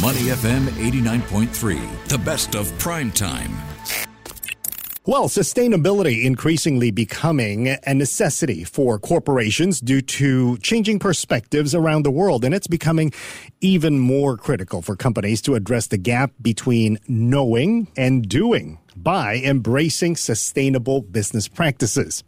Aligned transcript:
Money 0.00 0.20
FM 0.20 0.68
89.3, 0.68 2.08
the 2.08 2.16
best 2.16 2.54
of 2.54 2.76
prime 2.78 3.10
time. 3.12 3.54
Well, 5.04 5.28
sustainability 5.28 6.24
increasingly 6.24 6.90
becoming 6.90 7.68
a 7.68 7.92
necessity 7.92 8.64
for 8.64 8.98
corporations 8.98 9.80
due 9.80 10.00
to 10.00 10.56
changing 10.58 10.98
perspectives 10.98 11.74
around 11.74 12.04
the 12.04 12.10
world. 12.10 12.42
And 12.42 12.54
it's 12.54 12.66
becoming 12.66 13.12
even 13.60 13.98
more 13.98 14.38
critical 14.38 14.80
for 14.80 14.96
companies 14.96 15.42
to 15.42 15.56
address 15.56 15.88
the 15.88 15.98
gap 15.98 16.32
between 16.40 16.98
knowing 17.06 17.88
and 17.94 18.26
doing 18.26 18.78
by 18.96 19.42
embracing 19.44 20.16
sustainable 20.16 21.02
business 21.02 21.48
practices. 21.48 22.24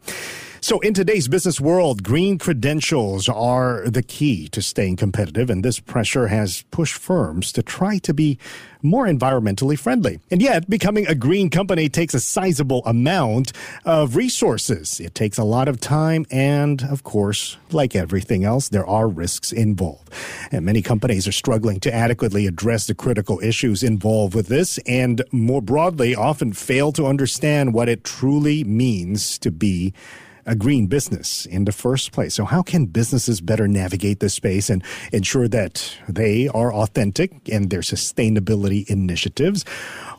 So, 0.65 0.79
in 0.79 0.95
today's 0.95 1.27
business 1.27 1.61
world, 1.61 2.01
green 2.01 2.39
credentials 2.39 3.29
are 3.29 3.87
the 3.87 4.01
key 4.01 4.47
to 4.47 4.63
staying 4.63 4.95
competitive, 4.95 5.51
and 5.51 5.63
this 5.63 5.79
pressure 5.79 6.25
has 6.25 6.63
pushed 6.71 6.95
firms 6.95 7.51
to 7.51 7.61
try 7.61 7.99
to 7.99 8.15
be 8.15 8.39
more 8.81 9.05
environmentally 9.05 9.77
friendly. 9.77 10.19
And 10.31 10.41
yet, 10.41 10.67
becoming 10.67 11.05
a 11.05 11.13
green 11.13 11.51
company 11.51 11.87
takes 11.87 12.15
a 12.15 12.19
sizable 12.19 12.81
amount 12.87 13.51
of 13.85 14.15
resources. 14.15 14.99
It 14.99 15.13
takes 15.13 15.37
a 15.37 15.43
lot 15.43 15.67
of 15.67 15.79
time, 15.79 16.25
and 16.31 16.81
of 16.81 17.03
course, 17.03 17.57
like 17.69 17.95
everything 17.95 18.43
else, 18.43 18.69
there 18.69 18.87
are 18.87 19.07
risks 19.07 19.51
involved. 19.51 20.09
And 20.51 20.65
many 20.65 20.81
companies 20.81 21.27
are 21.27 21.31
struggling 21.31 21.79
to 21.81 21.93
adequately 21.93 22.47
address 22.47 22.87
the 22.87 22.95
critical 22.95 23.39
issues 23.43 23.83
involved 23.83 24.33
with 24.33 24.47
this, 24.47 24.79
and 24.87 25.23
more 25.31 25.61
broadly, 25.61 26.15
often 26.15 26.53
fail 26.53 26.91
to 26.93 27.05
understand 27.05 27.75
what 27.75 27.87
it 27.87 28.03
truly 28.03 28.63
means 28.63 29.37
to 29.37 29.51
be 29.51 29.93
a 30.45 30.55
green 30.55 30.87
business 30.87 31.45
in 31.45 31.65
the 31.65 31.71
first 31.71 32.11
place. 32.11 32.35
So, 32.35 32.45
how 32.45 32.61
can 32.61 32.85
businesses 32.85 33.41
better 33.41 33.67
navigate 33.67 34.19
this 34.19 34.33
space 34.33 34.69
and 34.69 34.83
ensure 35.11 35.47
that 35.47 35.97
they 36.07 36.47
are 36.49 36.73
authentic 36.73 37.49
in 37.49 37.69
their 37.69 37.81
sustainability 37.81 38.87
initiatives? 38.87 39.65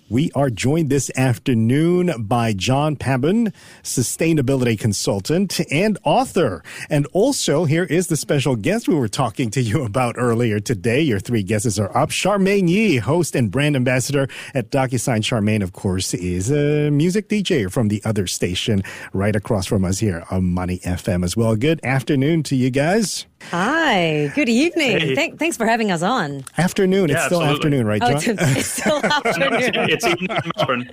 We 0.08 0.30
are 0.36 0.50
joined 0.50 0.88
this 0.88 1.10
afternoon 1.16 2.12
by 2.28 2.52
John 2.52 2.94
Pabon, 2.94 3.52
sustainability 3.82 4.78
consultant 4.78 5.60
and 5.72 5.98
author. 6.04 6.62
And 6.88 7.08
also, 7.12 7.64
here 7.64 7.82
is 7.82 8.06
the 8.06 8.16
special 8.16 8.54
guest 8.54 8.86
we 8.86 8.94
were 8.94 9.08
talking 9.08 9.50
to 9.50 9.60
you 9.60 9.82
about 9.84 10.14
earlier 10.16 10.60
today. 10.60 11.00
Your 11.00 11.18
three 11.18 11.42
guesses 11.42 11.76
are 11.80 11.94
up. 11.96 12.10
Charmaine 12.10 12.68
Yee, 12.68 12.98
host 12.98 13.34
and 13.34 13.50
brand 13.50 13.74
ambassador 13.74 14.28
at 14.54 14.70
DocuSign. 14.70 15.22
Charmaine, 15.22 15.62
of 15.64 15.72
course, 15.72 16.14
is 16.14 16.52
a 16.52 16.88
music 16.92 17.28
DJ 17.28 17.68
from 17.68 17.88
the 17.88 18.00
other 18.04 18.28
station 18.28 18.84
right 19.12 19.34
across 19.34 19.66
from 19.66 19.84
us 19.84 19.98
here 19.98 20.24
on 20.30 20.44
Money 20.54 20.78
FM 20.84 21.24
as 21.24 21.36
well. 21.36 21.56
Good 21.56 21.80
afternoon 21.82 22.44
to 22.44 22.54
you 22.54 22.70
guys. 22.70 23.26
Hi, 23.42 24.32
good 24.34 24.48
evening. 24.48 24.98
Hey. 24.98 25.14
Th- 25.14 25.34
thanks 25.34 25.56
for 25.56 25.66
having 25.66 25.92
us 25.92 26.02
on. 26.02 26.42
Afternoon. 26.58 27.08
Yeah, 27.08 27.16
it's 27.16 27.26
still 27.26 27.42
absolutely. 27.42 27.78
afternoon, 27.78 27.86
right, 27.86 28.02
oh, 28.02 28.18
John? 28.18 28.36
Oh, 28.40 28.50
it's, 28.50 28.56
it's 28.58 28.68
still 28.82 29.04
afternoon. 29.04 29.90
it's 29.90 30.06
evening 30.06 30.30
in 30.30 30.50
Melbourne. 30.56 30.90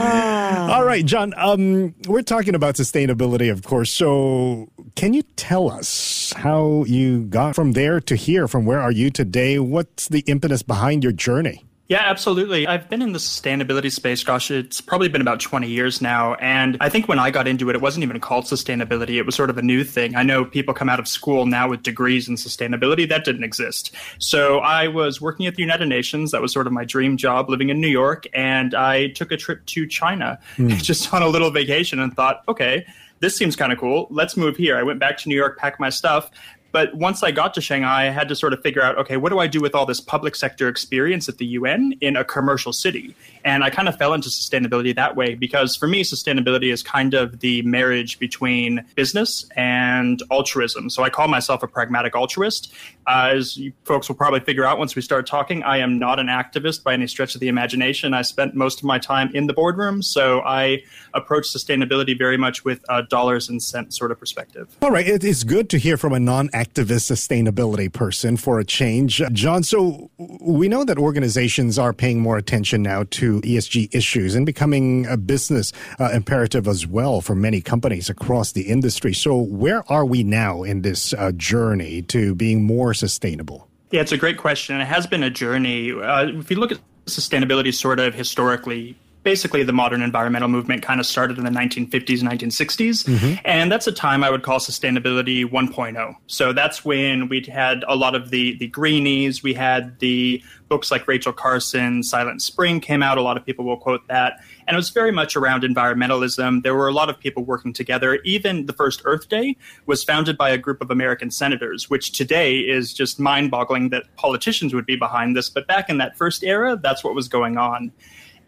Ah. 0.00 0.74
All 0.74 0.84
right, 0.84 1.04
John. 1.04 1.34
Um, 1.36 1.94
we're 2.08 2.22
talking 2.22 2.54
about 2.54 2.74
sustainability, 2.74 3.50
of 3.50 3.62
course. 3.62 3.92
So, 3.92 4.68
can 4.96 5.14
you 5.14 5.22
tell 5.36 5.70
us 5.70 6.32
how 6.36 6.84
you 6.88 7.22
got 7.24 7.54
from 7.54 7.72
there 7.72 8.00
to 8.00 8.16
here? 8.16 8.48
From 8.48 8.64
where 8.66 8.80
are 8.80 8.92
you 8.92 9.10
today? 9.10 9.58
What's 9.60 10.08
the 10.08 10.20
impetus 10.26 10.62
behind 10.62 11.04
your 11.04 11.12
journey? 11.12 11.64
Yeah, 11.92 12.04
absolutely. 12.06 12.66
I've 12.66 12.88
been 12.88 13.02
in 13.02 13.12
the 13.12 13.18
sustainability 13.18 13.92
space, 13.92 14.24
gosh, 14.24 14.50
it's 14.50 14.80
probably 14.80 15.08
been 15.08 15.20
about 15.20 15.40
20 15.40 15.68
years 15.68 16.00
now. 16.00 16.36
And 16.36 16.78
I 16.80 16.88
think 16.88 17.06
when 17.06 17.18
I 17.18 17.30
got 17.30 17.46
into 17.46 17.68
it, 17.68 17.76
it 17.76 17.82
wasn't 17.82 18.02
even 18.02 18.18
called 18.18 18.46
sustainability. 18.46 19.18
It 19.18 19.26
was 19.26 19.34
sort 19.34 19.50
of 19.50 19.58
a 19.58 19.62
new 19.62 19.84
thing. 19.84 20.16
I 20.16 20.22
know 20.22 20.42
people 20.42 20.72
come 20.72 20.88
out 20.88 20.98
of 20.98 21.06
school 21.06 21.44
now 21.44 21.68
with 21.68 21.82
degrees 21.82 22.30
in 22.30 22.36
sustainability. 22.36 23.06
That 23.06 23.26
didn't 23.26 23.44
exist. 23.44 23.94
So 24.16 24.60
I 24.60 24.88
was 24.88 25.20
working 25.20 25.46
at 25.46 25.56
the 25.56 25.60
United 25.60 25.84
Nations. 25.84 26.30
That 26.30 26.40
was 26.40 26.50
sort 26.50 26.66
of 26.66 26.72
my 26.72 26.86
dream 26.86 27.18
job 27.18 27.50
living 27.50 27.68
in 27.68 27.78
New 27.78 27.88
York. 27.88 28.24
And 28.32 28.74
I 28.74 29.08
took 29.08 29.30
a 29.30 29.36
trip 29.36 29.66
to 29.66 29.86
China 29.86 30.38
mm. 30.56 30.82
just 30.82 31.12
on 31.12 31.20
a 31.20 31.28
little 31.28 31.50
vacation 31.50 31.98
and 32.00 32.16
thought, 32.16 32.42
okay, 32.48 32.86
this 33.20 33.36
seems 33.36 33.54
kind 33.54 33.70
of 33.70 33.78
cool. 33.78 34.06
Let's 34.10 34.34
move 34.34 34.56
here. 34.56 34.78
I 34.78 34.82
went 34.82 34.98
back 34.98 35.18
to 35.18 35.28
New 35.28 35.36
York, 35.36 35.58
packed 35.58 35.78
my 35.78 35.90
stuff, 35.90 36.30
but 36.72 36.94
once 36.94 37.22
I 37.22 37.30
got 37.30 37.54
to 37.54 37.60
Shanghai, 37.60 38.08
I 38.08 38.10
had 38.10 38.28
to 38.28 38.34
sort 38.34 38.52
of 38.52 38.62
figure 38.62 38.82
out, 38.82 38.96
okay, 38.98 39.18
what 39.18 39.30
do 39.30 39.38
I 39.38 39.46
do 39.46 39.60
with 39.60 39.74
all 39.74 39.86
this 39.86 40.00
public 40.00 40.34
sector 40.34 40.68
experience 40.68 41.28
at 41.28 41.38
the 41.38 41.46
UN 41.46 41.94
in 42.00 42.16
a 42.16 42.24
commercial 42.24 42.72
city? 42.72 43.14
And 43.44 43.62
I 43.62 43.70
kind 43.70 43.88
of 43.88 43.96
fell 43.98 44.14
into 44.14 44.28
sustainability 44.28 44.94
that 44.96 45.14
way 45.14 45.34
because 45.34 45.76
for 45.76 45.86
me, 45.86 46.02
sustainability 46.02 46.72
is 46.72 46.82
kind 46.82 47.14
of 47.14 47.40
the 47.40 47.62
marriage 47.62 48.18
between 48.18 48.84
business 48.94 49.46
and 49.56 50.22
altruism. 50.30 50.88
So 50.90 51.02
I 51.02 51.10
call 51.10 51.28
myself 51.28 51.62
a 51.62 51.68
pragmatic 51.68 52.16
altruist. 52.16 52.72
Uh, 53.06 53.32
as 53.34 53.58
folks 53.84 54.08
will 54.08 54.16
probably 54.16 54.40
figure 54.40 54.64
out 54.64 54.78
once 54.78 54.94
we 54.94 55.02
start 55.02 55.26
talking, 55.26 55.62
I 55.64 55.78
am 55.78 55.98
not 55.98 56.18
an 56.18 56.28
activist 56.28 56.82
by 56.82 56.94
any 56.94 57.06
stretch 57.06 57.34
of 57.34 57.40
the 57.40 57.48
imagination. 57.48 58.14
I 58.14 58.22
spent 58.22 58.54
most 58.54 58.78
of 58.78 58.84
my 58.84 58.98
time 58.98 59.30
in 59.34 59.46
the 59.46 59.52
boardroom. 59.52 60.02
So 60.02 60.40
I 60.40 60.82
approach 61.12 61.44
sustainability 61.44 62.16
very 62.16 62.36
much 62.36 62.64
with 62.64 62.84
a 62.88 63.02
dollars 63.02 63.48
and 63.48 63.62
cents 63.62 63.98
sort 63.98 64.10
of 64.10 64.18
perspective. 64.18 64.74
All 64.80 64.90
right. 64.90 65.06
It 65.06 65.24
is 65.24 65.44
good 65.44 65.68
to 65.70 65.78
hear 65.78 65.96
from 65.96 66.12
a 66.12 66.20
non 66.20 66.48
sustainability 66.64 67.92
person 67.92 68.36
for 68.36 68.58
a 68.58 68.64
change. 68.64 69.22
John, 69.32 69.62
so 69.62 70.10
we 70.40 70.68
know 70.68 70.84
that 70.84 70.98
organizations 70.98 71.78
are 71.78 71.92
paying 71.92 72.20
more 72.20 72.36
attention 72.36 72.82
now 72.82 73.04
to 73.10 73.40
ESG 73.42 73.94
issues 73.94 74.34
and 74.34 74.46
becoming 74.46 75.06
a 75.06 75.16
business 75.16 75.72
uh, 75.98 76.10
imperative 76.12 76.68
as 76.68 76.86
well 76.86 77.20
for 77.20 77.34
many 77.34 77.60
companies 77.60 78.08
across 78.08 78.52
the 78.52 78.62
industry. 78.62 79.12
So, 79.12 79.36
where 79.36 79.82
are 79.90 80.04
we 80.04 80.22
now 80.22 80.62
in 80.62 80.82
this 80.82 81.12
uh, 81.14 81.32
journey 81.32 82.02
to 82.02 82.34
being 82.34 82.64
more 82.64 82.94
sustainable? 82.94 83.68
Yeah, 83.90 84.00
it's 84.00 84.12
a 84.12 84.18
great 84.18 84.38
question. 84.38 84.80
It 84.80 84.86
has 84.86 85.06
been 85.06 85.22
a 85.22 85.30
journey. 85.30 85.92
Uh, 85.92 86.28
if 86.28 86.50
you 86.50 86.58
look 86.58 86.72
at 86.72 86.78
sustainability 87.06 87.74
sort 87.74 88.00
of 88.00 88.14
historically, 88.14 88.96
basically 89.22 89.62
the 89.62 89.72
modern 89.72 90.02
environmental 90.02 90.48
movement 90.48 90.82
kind 90.82 91.00
of 91.00 91.06
started 91.06 91.38
in 91.38 91.44
the 91.44 91.50
1950s 91.50 92.20
1960s 92.20 93.04
mm-hmm. 93.04 93.34
and 93.44 93.70
that's 93.70 93.86
a 93.86 93.92
time 93.92 94.24
i 94.24 94.30
would 94.30 94.42
call 94.42 94.58
sustainability 94.58 95.44
1.0 95.44 96.14
so 96.26 96.52
that's 96.52 96.84
when 96.84 97.28
we 97.28 97.42
had 97.42 97.84
a 97.88 97.96
lot 97.96 98.14
of 98.14 98.30
the 98.30 98.56
the 98.58 98.66
greenies. 98.68 99.42
We 99.42 99.54
had 99.54 99.98
the 99.98 100.42
books 100.68 100.90
like 100.90 101.06
rachel 101.06 101.32
carson 101.32 102.02
silent 102.02 102.42
spring 102.42 102.80
came 102.80 103.02
out. 103.02 103.18
A 103.18 103.22
lot 103.22 103.36
of 103.36 103.44
people 103.44 103.64
will 103.64 103.76
quote 103.76 104.06
that. 104.08 104.40
And 104.66 104.74
it 104.74 104.76
was 104.76 104.90
very 104.90 105.10
much 105.10 105.36
around 105.36 105.62
environmentalism. 105.64 106.62
There 106.62 106.74
were 106.74 106.88
a 106.88 106.92
lot 106.92 107.10
of 107.10 107.18
people 107.18 107.44
working 107.44 107.72
together. 107.72 108.20
Even 108.24 108.66
the 108.66 108.72
first 108.72 109.02
earth 109.04 109.28
day 109.28 109.56
was 109.86 110.04
founded 110.04 110.38
by 110.38 110.50
a 110.50 110.58
group 110.58 110.80
of 110.80 110.90
american 110.90 111.30
senators 111.30 111.90
which 111.90 112.12
today 112.12 112.58
is 112.60 112.92
just 112.92 113.20
mind-boggling 113.20 113.90
that 113.90 114.04
politicians 114.16 114.74
would 114.74 114.86
be 114.86 114.96
behind 114.96 115.36
this. 115.36 115.48
But 115.50 115.66
back 115.66 115.88
in 115.88 115.98
that 115.98 116.16
first 116.16 116.42
era 116.42 116.78
that's 116.80 117.04
what 117.04 117.14
was 117.14 117.28
going 117.28 117.56
on 117.56 117.92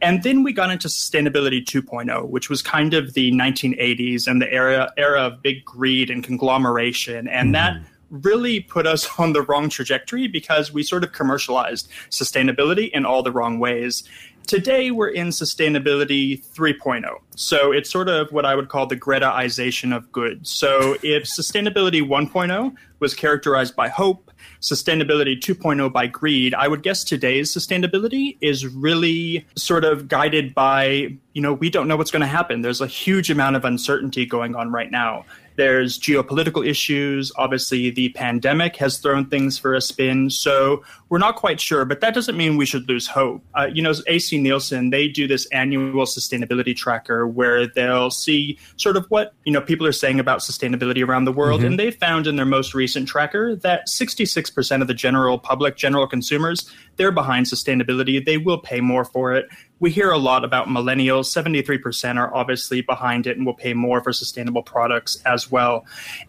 and 0.04 0.22
then 0.22 0.42
we 0.42 0.52
got 0.52 0.70
into 0.70 0.88
sustainability 0.88 1.64
2.0, 1.64 2.28
which 2.28 2.50
was 2.50 2.60
kind 2.60 2.92
of 2.92 3.14
the 3.14 3.32
1980s 3.32 4.28
and 4.28 4.40
the 4.40 4.52
era 4.52 4.92
era 4.98 5.22
of 5.22 5.42
big 5.42 5.64
greed 5.64 6.10
and 6.10 6.22
conglomeration, 6.22 7.26
and 7.26 7.48
mm. 7.48 7.52
that 7.52 7.80
really 8.10 8.60
put 8.60 8.86
us 8.86 9.08
on 9.18 9.32
the 9.32 9.42
wrong 9.42 9.68
trajectory 9.68 10.28
because 10.28 10.72
we 10.72 10.82
sort 10.82 11.04
of 11.04 11.12
commercialized 11.12 11.90
sustainability 12.10 12.90
in 12.92 13.06
all 13.06 13.22
the 13.22 13.32
wrong 13.32 13.58
ways. 13.58 14.04
Today, 14.46 14.90
we're 14.90 15.08
in 15.08 15.28
sustainability 15.28 16.44
3.0. 16.54 17.04
So 17.34 17.72
it's 17.72 17.90
sort 17.90 18.10
of 18.10 18.30
what 18.30 18.44
I 18.44 18.54
would 18.54 18.68
call 18.68 18.86
the 18.86 18.96
Gretaization 18.96 19.96
of 19.96 20.12
goods. 20.12 20.50
So 20.50 20.98
if 21.02 21.24
sustainability 21.24 22.02
1.0 22.02 22.74
was 23.00 23.14
characterized 23.14 23.74
by 23.74 23.88
hope, 23.88 24.23
sustainability 24.64 25.38
2.0 25.38 25.92
by 25.92 26.06
greed, 26.06 26.54
I 26.54 26.68
would 26.68 26.82
guess 26.82 27.04
today's 27.04 27.54
sustainability 27.54 28.38
is 28.40 28.66
really 28.66 29.46
sort 29.56 29.84
of 29.84 30.08
guided 30.08 30.54
by, 30.54 31.14
you 31.34 31.42
know, 31.42 31.52
we 31.52 31.68
don't 31.68 31.86
know 31.86 31.98
what's 31.98 32.10
going 32.10 32.22
to 32.22 32.26
happen. 32.26 32.62
There's 32.62 32.80
a 32.80 32.86
huge 32.86 33.30
amount 33.30 33.56
of 33.56 33.66
uncertainty 33.66 34.24
going 34.24 34.56
on 34.56 34.72
right 34.72 34.90
now. 34.90 35.26
There's 35.56 35.98
geopolitical 35.98 36.66
issues. 36.66 37.32
Obviously, 37.36 37.90
the 37.90 38.08
pandemic 38.10 38.76
has 38.76 38.98
thrown 38.98 39.26
things 39.26 39.58
for 39.58 39.74
a 39.74 39.80
spin. 39.80 40.30
So 40.30 40.82
we're 41.08 41.18
not 41.18 41.36
quite 41.36 41.60
sure, 41.60 41.84
but 41.84 42.00
that 42.00 42.14
doesn't 42.14 42.36
mean 42.36 42.56
we 42.56 42.66
should 42.66 42.88
lose 42.88 43.06
hope. 43.06 43.42
Uh, 43.54 43.68
you 43.72 43.82
know, 43.82 43.92
AC 44.06 44.38
Nielsen, 44.40 44.90
they 44.90 45.08
do 45.08 45.28
this 45.28 45.46
annual 45.46 46.06
sustainability 46.06 46.74
tracker 46.74 47.26
where 47.26 47.66
they'll 47.66 48.10
see 48.10 48.58
sort 48.76 48.96
of 48.96 49.06
what, 49.06 49.34
you 49.44 49.52
know, 49.52 49.60
people 49.60 49.86
are 49.86 49.92
saying 49.92 50.18
about 50.18 50.40
sustainability 50.40 51.06
around 51.06 51.24
the 51.24 51.32
world. 51.32 51.60
Mm-hmm. 51.60 51.70
And 51.70 51.78
they 51.78 51.90
found 51.90 52.26
in 52.26 52.36
their 52.36 52.46
most 52.46 52.74
recent 52.74 53.08
tracker 53.08 53.54
that 53.56 53.86
66% 53.86 54.80
of 54.80 54.88
the 54.88 54.94
general 54.94 55.38
public, 55.38 55.76
general 55.76 56.06
consumers, 56.06 56.70
they're 56.96 57.12
behind 57.12 57.46
sustainability. 57.46 58.24
They 58.24 58.38
will 58.38 58.58
pay 58.58 58.80
more 58.80 59.04
for 59.04 59.34
it 59.34 59.48
we 59.84 59.90
hear 59.90 60.10
a 60.10 60.18
lot 60.18 60.44
about 60.44 60.68
millennials. 60.68 61.26
73% 61.26 62.16
are 62.16 62.34
obviously 62.34 62.80
behind 62.80 63.26
it 63.26 63.36
and 63.36 63.44
will 63.44 63.52
pay 63.52 63.74
more 63.74 64.00
for 64.02 64.14
sustainable 64.14 64.62
products 64.62 65.20
as 65.26 65.50
well. 65.50 65.84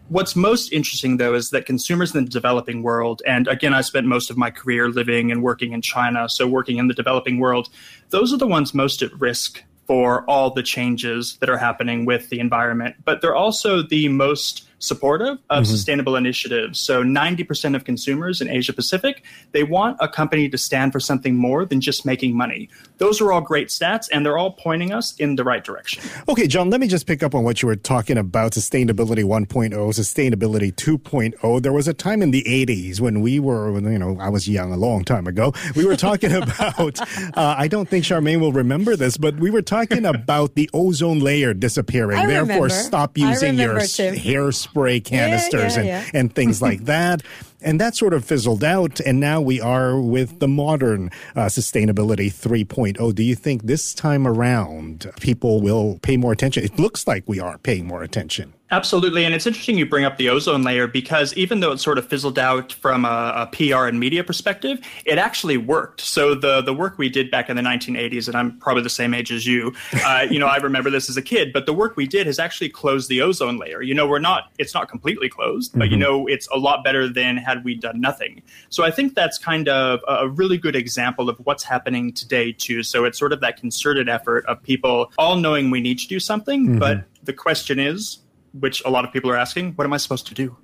What's 0.09 0.35
most 0.35 0.73
interesting, 0.73 1.15
though, 1.15 1.33
is 1.33 1.51
that 1.51 1.65
consumers 1.65 2.13
in 2.13 2.25
the 2.25 2.29
developing 2.29 2.83
world, 2.83 3.21
and 3.25 3.47
again, 3.47 3.73
I 3.73 3.79
spent 3.79 4.07
most 4.07 4.29
of 4.29 4.37
my 4.37 4.51
career 4.51 4.89
living 4.89 5.31
and 5.31 5.41
working 5.41 5.71
in 5.71 5.81
China, 5.81 6.27
so 6.27 6.45
working 6.47 6.79
in 6.79 6.89
the 6.89 6.93
developing 6.93 7.39
world, 7.39 7.69
those 8.09 8.33
are 8.33 8.37
the 8.37 8.45
ones 8.45 8.73
most 8.73 9.01
at 9.01 9.17
risk 9.21 9.63
for 9.87 10.29
all 10.29 10.49
the 10.49 10.63
changes 10.63 11.37
that 11.37 11.49
are 11.49 11.57
happening 11.57 12.05
with 12.05 12.29
the 12.29 12.39
environment. 12.39 12.95
But 13.05 13.21
they're 13.21 13.35
also 13.35 13.83
the 13.83 14.09
most 14.09 14.67
supportive 14.85 15.37
of 15.49 15.63
mm-hmm. 15.63 15.65
sustainable 15.65 16.15
initiatives. 16.15 16.79
So 16.79 17.03
90% 17.03 17.75
of 17.75 17.83
consumers 17.83 18.41
in 18.41 18.49
Asia 18.49 18.73
Pacific, 18.73 19.23
they 19.51 19.63
want 19.63 19.97
a 19.99 20.07
company 20.07 20.49
to 20.49 20.57
stand 20.57 20.91
for 20.91 20.99
something 20.99 21.35
more 21.35 21.65
than 21.65 21.81
just 21.81 22.05
making 22.05 22.35
money. 22.35 22.69
Those 22.97 23.19
are 23.21 23.31
all 23.31 23.41
great 23.41 23.69
stats 23.69 24.07
and 24.11 24.25
they're 24.25 24.37
all 24.37 24.51
pointing 24.51 24.93
us 24.93 25.15
in 25.17 25.35
the 25.35 25.43
right 25.43 25.63
direction. 25.63 26.03
Okay, 26.29 26.47
John, 26.47 26.69
let 26.69 26.79
me 26.79 26.87
just 26.87 27.07
pick 27.07 27.23
up 27.23 27.35
on 27.35 27.43
what 27.43 27.61
you 27.61 27.67
were 27.67 27.75
talking 27.75 28.17
about 28.17 28.53
sustainability 28.53 29.23
1.0, 29.23 29.71
sustainability 29.71 30.73
2.0. 30.73 31.61
There 31.61 31.73
was 31.73 31.87
a 31.87 31.93
time 31.93 32.21
in 32.21 32.31
the 32.31 32.43
80s 32.43 32.99
when 32.99 33.21
we 33.21 33.39
were, 33.39 33.77
you 33.79 33.99
know, 33.99 34.17
I 34.19 34.29
was 34.29 34.47
young 34.47 34.71
a 34.71 34.77
long 34.77 35.03
time 35.03 35.27
ago. 35.27 35.53
We 35.75 35.85
were 35.85 35.95
talking 35.95 36.31
about, 36.41 36.99
uh, 37.37 37.55
I 37.57 37.67
don't 37.67 37.89
think 37.89 38.05
Charmaine 38.05 38.39
will 38.39 38.53
remember 38.53 38.95
this, 38.95 39.17
but 39.17 39.35
we 39.37 39.49
were 39.49 39.61
talking 39.61 40.05
about 40.05 40.55
the 40.55 40.69
ozone 40.73 41.19
layer 41.19 41.53
disappearing. 41.53 42.17
I 42.17 42.27
Therefore, 42.27 42.65
remember. 42.65 42.69
stop 42.69 43.17
using 43.17 43.55
your 43.55 43.75
hairspray 43.75 44.74
spray 44.75 44.99
canisters 44.99 45.77
yeah, 45.77 45.83
yeah, 45.83 46.05
and, 46.07 46.15
and 46.15 46.35
things 46.35 46.61
like 46.61 46.83
that. 46.85 47.23
And 47.61 47.79
that 47.79 47.95
sort 47.95 48.13
of 48.13 48.25
fizzled 48.25 48.63
out. 48.63 48.99
And 48.99 49.19
now 49.19 49.39
we 49.39 49.61
are 49.61 49.99
with 49.99 50.39
the 50.39 50.47
modern 50.47 51.09
uh, 51.35 51.45
sustainability 51.45 52.27
3.0. 52.27 53.15
Do 53.15 53.23
you 53.23 53.35
think 53.35 53.63
this 53.63 53.93
time 53.93 54.27
around 54.27 55.09
people 55.21 55.61
will 55.61 55.97
pay 56.01 56.17
more 56.17 56.33
attention? 56.33 56.63
It 56.63 56.77
looks 56.77 57.07
like 57.07 57.23
we 57.25 57.39
are 57.39 57.57
paying 57.57 57.87
more 57.87 58.03
attention. 58.03 58.53
Absolutely. 58.75 59.23
And 59.23 59.33
it's 59.33 59.47
interesting 59.47 59.77
you 59.77 59.85
bring 59.85 60.03
up 60.03 60.17
the 60.17 60.27
ozone 60.27 60.63
layer 60.63 60.85
because 60.85 61.33
even 61.35 61.61
though 61.61 61.71
it 61.71 61.77
sort 61.77 61.97
of 61.97 62.05
fizzled 62.05 62.37
out 62.37 62.73
from 62.73 63.05
a, 63.05 63.47
a, 63.47 63.49
PR 63.53 63.85
and 63.85 64.01
media 64.01 64.21
perspective, 64.21 64.81
it 65.05 65.17
actually 65.17 65.55
worked. 65.55 66.01
So 66.01 66.35
the, 66.35 66.61
the 66.61 66.73
work 66.73 66.97
we 66.97 67.07
did 67.07 67.31
back 67.31 67.49
in 67.49 67.55
the 67.55 67.61
1980s, 67.61 68.27
and 68.27 68.35
I'm 68.35 68.59
probably 68.59 68.83
the 68.83 68.89
same 68.89 69.13
age 69.13 69.31
as 69.31 69.47
you, 69.47 69.73
uh, 70.05 70.27
you 70.29 70.39
know, 70.39 70.47
I 70.47 70.57
remember 70.57 70.89
this 70.89 71.09
as 71.09 71.15
a 71.15 71.21
kid, 71.21 71.53
but 71.53 71.65
the 71.65 71.71
work 71.71 71.95
we 71.95 72.05
did 72.05 72.27
has 72.27 72.37
actually 72.37 72.67
closed 72.67 73.07
the 73.07 73.21
ozone 73.21 73.57
layer. 73.57 73.81
You 73.81 73.93
know, 73.93 74.07
we're 74.07 74.19
not, 74.19 74.51
it's 74.59 74.73
not 74.73 74.89
completely 74.89 75.29
closed, 75.29 75.71
but 75.71 75.85
mm-hmm. 75.85 75.93
you 75.93 75.97
know, 75.97 76.27
it's 76.27 76.49
a 76.49 76.57
lot 76.57 76.83
better 76.83 77.07
than 77.07 77.37
had 77.37 77.63
we 77.63 77.75
done 77.75 78.01
nothing. 78.01 78.41
So 78.67 78.83
I 78.83 78.91
think 78.91 79.15
that's 79.15 79.37
kind 79.37 79.69
of 79.69 80.01
a 80.05 80.27
really 80.27 80.57
good 80.57 80.75
example 80.75 81.29
of 81.29 81.37
what's 81.45 81.63
happening 81.63 82.11
today 82.11 82.51
too. 82.51 82.83
So 82.83 83.05
it's 83.05 83.17
sort 83.17 83.31
of 83.31 83.39
that 83.39 83.55
concerted 83.55 84.09
effort 84.09 84.45
of 84.47 84.61
people 84.61 85.13
all 85.17 85.37
knowing 85.37 85.71
we 85.71 85.79
need 85.79 85.97
to 85.99 86.09
do 86.09 86.19
something, 86.19 86.65
mm-hmm. 86.65 86.79
but 86.79 87.05
the 87.23 87.31
question 87.31 87.79
is, 87.79 88.19
which 88.59 88.83
a 88.85 88.89
lot 88.89 89.05
of 89.05 89.11
people 89.11 89.29
are 89.29 89.37
asking, 89.37 89.73
what 89.73 89.85
am 89.85 89.93
I 89.93 89.97
supposed 89.97 90.27
to 90.27 90.33
do? 90.33 90.55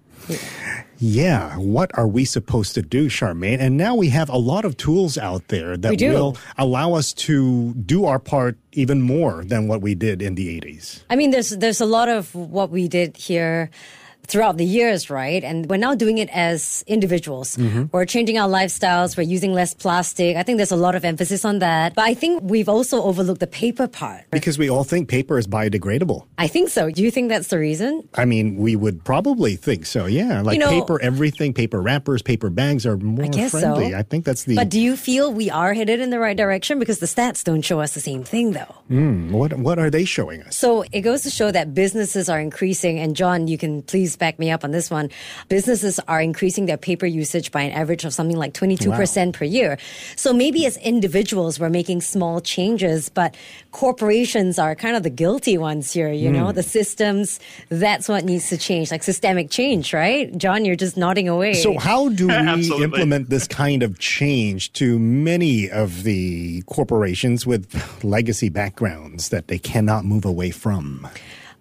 Yeah, 0.99 1.57
what 1.57 1.89
are 1.97 2.07
we 2.07 2.25
supposed 2.25 2.75
to 2.75 2.83
do, 2.83 3.07
Charmaine? 3.07 3.59
And 3.59 3.75
now 3.75 3.95
we 3.95 4.09
have 4.09 4.29
a 4.29 4.37
lot 4.37 4.65
of 4.65 4.77
tools 4.77 5.17
out 5.17 5.47
there 5.47 5.75
that 5.75 5.99
will 5.99 6.37
allow 6.57 6.93
us 6.93 7.11
to 7.13 7.73
do 7.73 8.05
our 8.05 8.19
part 8.19 8.57
even 8.73 9.01
more 9.01 9.43
than 9.43 9.67
what 9.67 9.81
we 9.81 9.95
did 9.95 10.21
in 10.21 10.35
the 10.35 10.61
80s. 10.61 11.01
I 11.09 11.15
mean, 11.15 11.31
there's 11.31 11.49
there's 11.49 11.81
a 11.81 11.87
lot 11.87 12.07
of 12.07 12.35
what 12.35 12.69
we 12.69 12.87
did 12.87 13.17
here 13.17 13.71
throughout 14.31 14.57
the 14.57 14.65
years, 14.65 15.09
right? 15.09 15.43
And 15.43 15.69
we're 15.69 15.77
now 15.77 15.93
doing 15.93 16.17
it 16.17 16.29
as 16.31 16.83
individuals. 16.87 17.57
Mm-hmm. 17.57 17.85
We're 17.91 18.05
changing 18.05 18.39
our 18.39 18.47
lifestyles. 18.47 19.17
We're 19.17 19.23
using 19.23 19.53
less 19.53 19.73
plastic. 19.73 20.37
I 20.37 20.43
think 20.43 20.57
there's 20.57 20.71
a 20.71 20.77
lot 20.77 20.95
of 20.95 21.03
emphasis 21.03 21.43
on 21.43 21.59
that. 21.59 21.95
But 21.95 22.05
I 22.05 22.13
think 22.13 22.41
we've 22.43 22.69
also 22.69 23.03
overlooked 23.03 23.41
the 23.41 23.47
paper 23.47 23.87
part. 23.87 24.31
Because 24.31 24.57
we 24.57 24.69
all 24.69 24.85
think 24.85 25.09
paper 25.09 25.37
is 25.37 25.47
biodegradable. 25.47 26.25
I 26.37 26.47
think 26.47 26.69
so. 26.69 26.89
Do 26.89 27.03
you 27.03 27.11
think 27.11 27.27
that's 27.27 27.49
the 27.49 27.59
reason? 27.59 28.07
I 28.15 28.23
mean, 28.23 28.55
we 28.55 28.75
would 28.77 29.03
probably 29.03 29.57
think 29.57 29.85
so. 29.85 30.05
Yeah. 30.05 30.41
Like 30.41 30.53
you 30.53 30.59
know, 30.59 30.69
paper, 30.69 31.01
everything, 31.01 31.53
paper 31.53 31.81
wrappers, 31.81 32.21
paper 32.21 32.49
bags 32.49 32.85
are 32.85 32.97
more 32.97 33.25
I 33.25 33.49
friendly. 33.49 33.91
So. 33.91 33.97
I 33.97 34.03
think 34.03 34.23
that's 34.23 34.45
the. 34.45 34.55
But 34.55 34.69
do 34.69 34.79
you 34.79 34.95
feel 34.95 35.33
we 35.33 35.49
are 35.49 35.73
headed 35.73 35.99
in 35.99 36.09
the 36.09 36.19
right 36.19 36.37
direction? 36.37 36.79
Because 36.79 36.99
the 36.99 37.05
stats 37.05 37.43
don't 37.43 37.61
show 37.61 37.81
us 37.81 37.93
the 37.93 37.99
same 37.99 38.23
thing, 38.23 38.53
though. 38.53 38.75
Mm, 38.89 39.31
what, 39.31 39.53
what 39.53 39.77
are 39.77 39.89
they 39.89 40.05
showing 40.05 40.41
us? 40.43 40.55
So 40.55 40.85
it 40.93 41.01
goes 41.01 41.23
to 41.23 41.29
show 41.29 41.51
that 41.51 41.73
businesses 41.73 42.29
are 42.29 42.39
increasing. 42.39 42.97
And 42.97 43.15
John, 43.15 43.49
you 43.49 43.57
can 43.57 43.81
please 43.81 44.15
back 44.21 44.39
me 44.39 44.49
up 44.49 44.63
on 44.63 44.71
this 44.71 44.89
one. 44.89 45.09
Businesses 45.49 45.99
are 46.07 46.21
increasing 46.21 46.67
their 46.67 46.77
paper 46.77 47.05
usage 47.05 47.51
by 47.51 47.63
an 47.63 47.73
average 47.73 48.05
of 48.05 48.13
something 48.13 48.37
like 48.37 48.53
22% 48.53 48.87
wow. 48.87 49.31
per 49.33 49.43
year. 49.43 49.77
So 50.15 50.31
maybe 50.31 50.65
as 50.65 50.77
individuals, 50.77 51.59
we're 51.59 51.69
making 51.69 51.99
small 51.99 52.39
changes, 52.39 53.09
but 53.09 53.35
corporations 53.71 54.57
are 54.59 54.75
kind 54.75 54.95
of 54.95 55.03
the 55.03 55.09
guilty 55.09 55.57
ones 55.57 55.91
here, 55.91 56.11
you 56.11 56.29
mm. 56.29 56.33
know, 56.33 56.47
hmm. 56.47 56.55
the 56.55 56.63
systems, 56.63 57.39
that's 57.69 58.07
what 58.07 58.23
needs 58.23 58.49
to 58.49 58.57
change, 58.57 58.91
like 58.91 59.03
systemic 59.03 59.49
change, 59.49 59.93
right? 59.93 60.37
John, 60.37 60.63
you're 60.63 60.75
just 60.75 60.95
nodding 60.95 61.27
away. 61.27 61.55
So 61.55 61.77
how 61.79 62.09
do 62.09 62.27
we 62.55 62.83
implement 62.83 63.29
this 63.29 63.47
kind 63.47 63.81
of 63.81 63.97
change 63.99 64.71
to 64.73 64.99
many 64.99 65.69
of 65.69 66.03
the 66.03 66.61
corporations 66.67 67.47
with 67.47 68.03
legacy 68.03 68.49
backgrounds 68.49 69.29
that 69.29 69.47
they 69.47 69.57
cannot 69.57 70.05
move 70.05 70.23
away 70.25 70.51
from? 70.51 71.07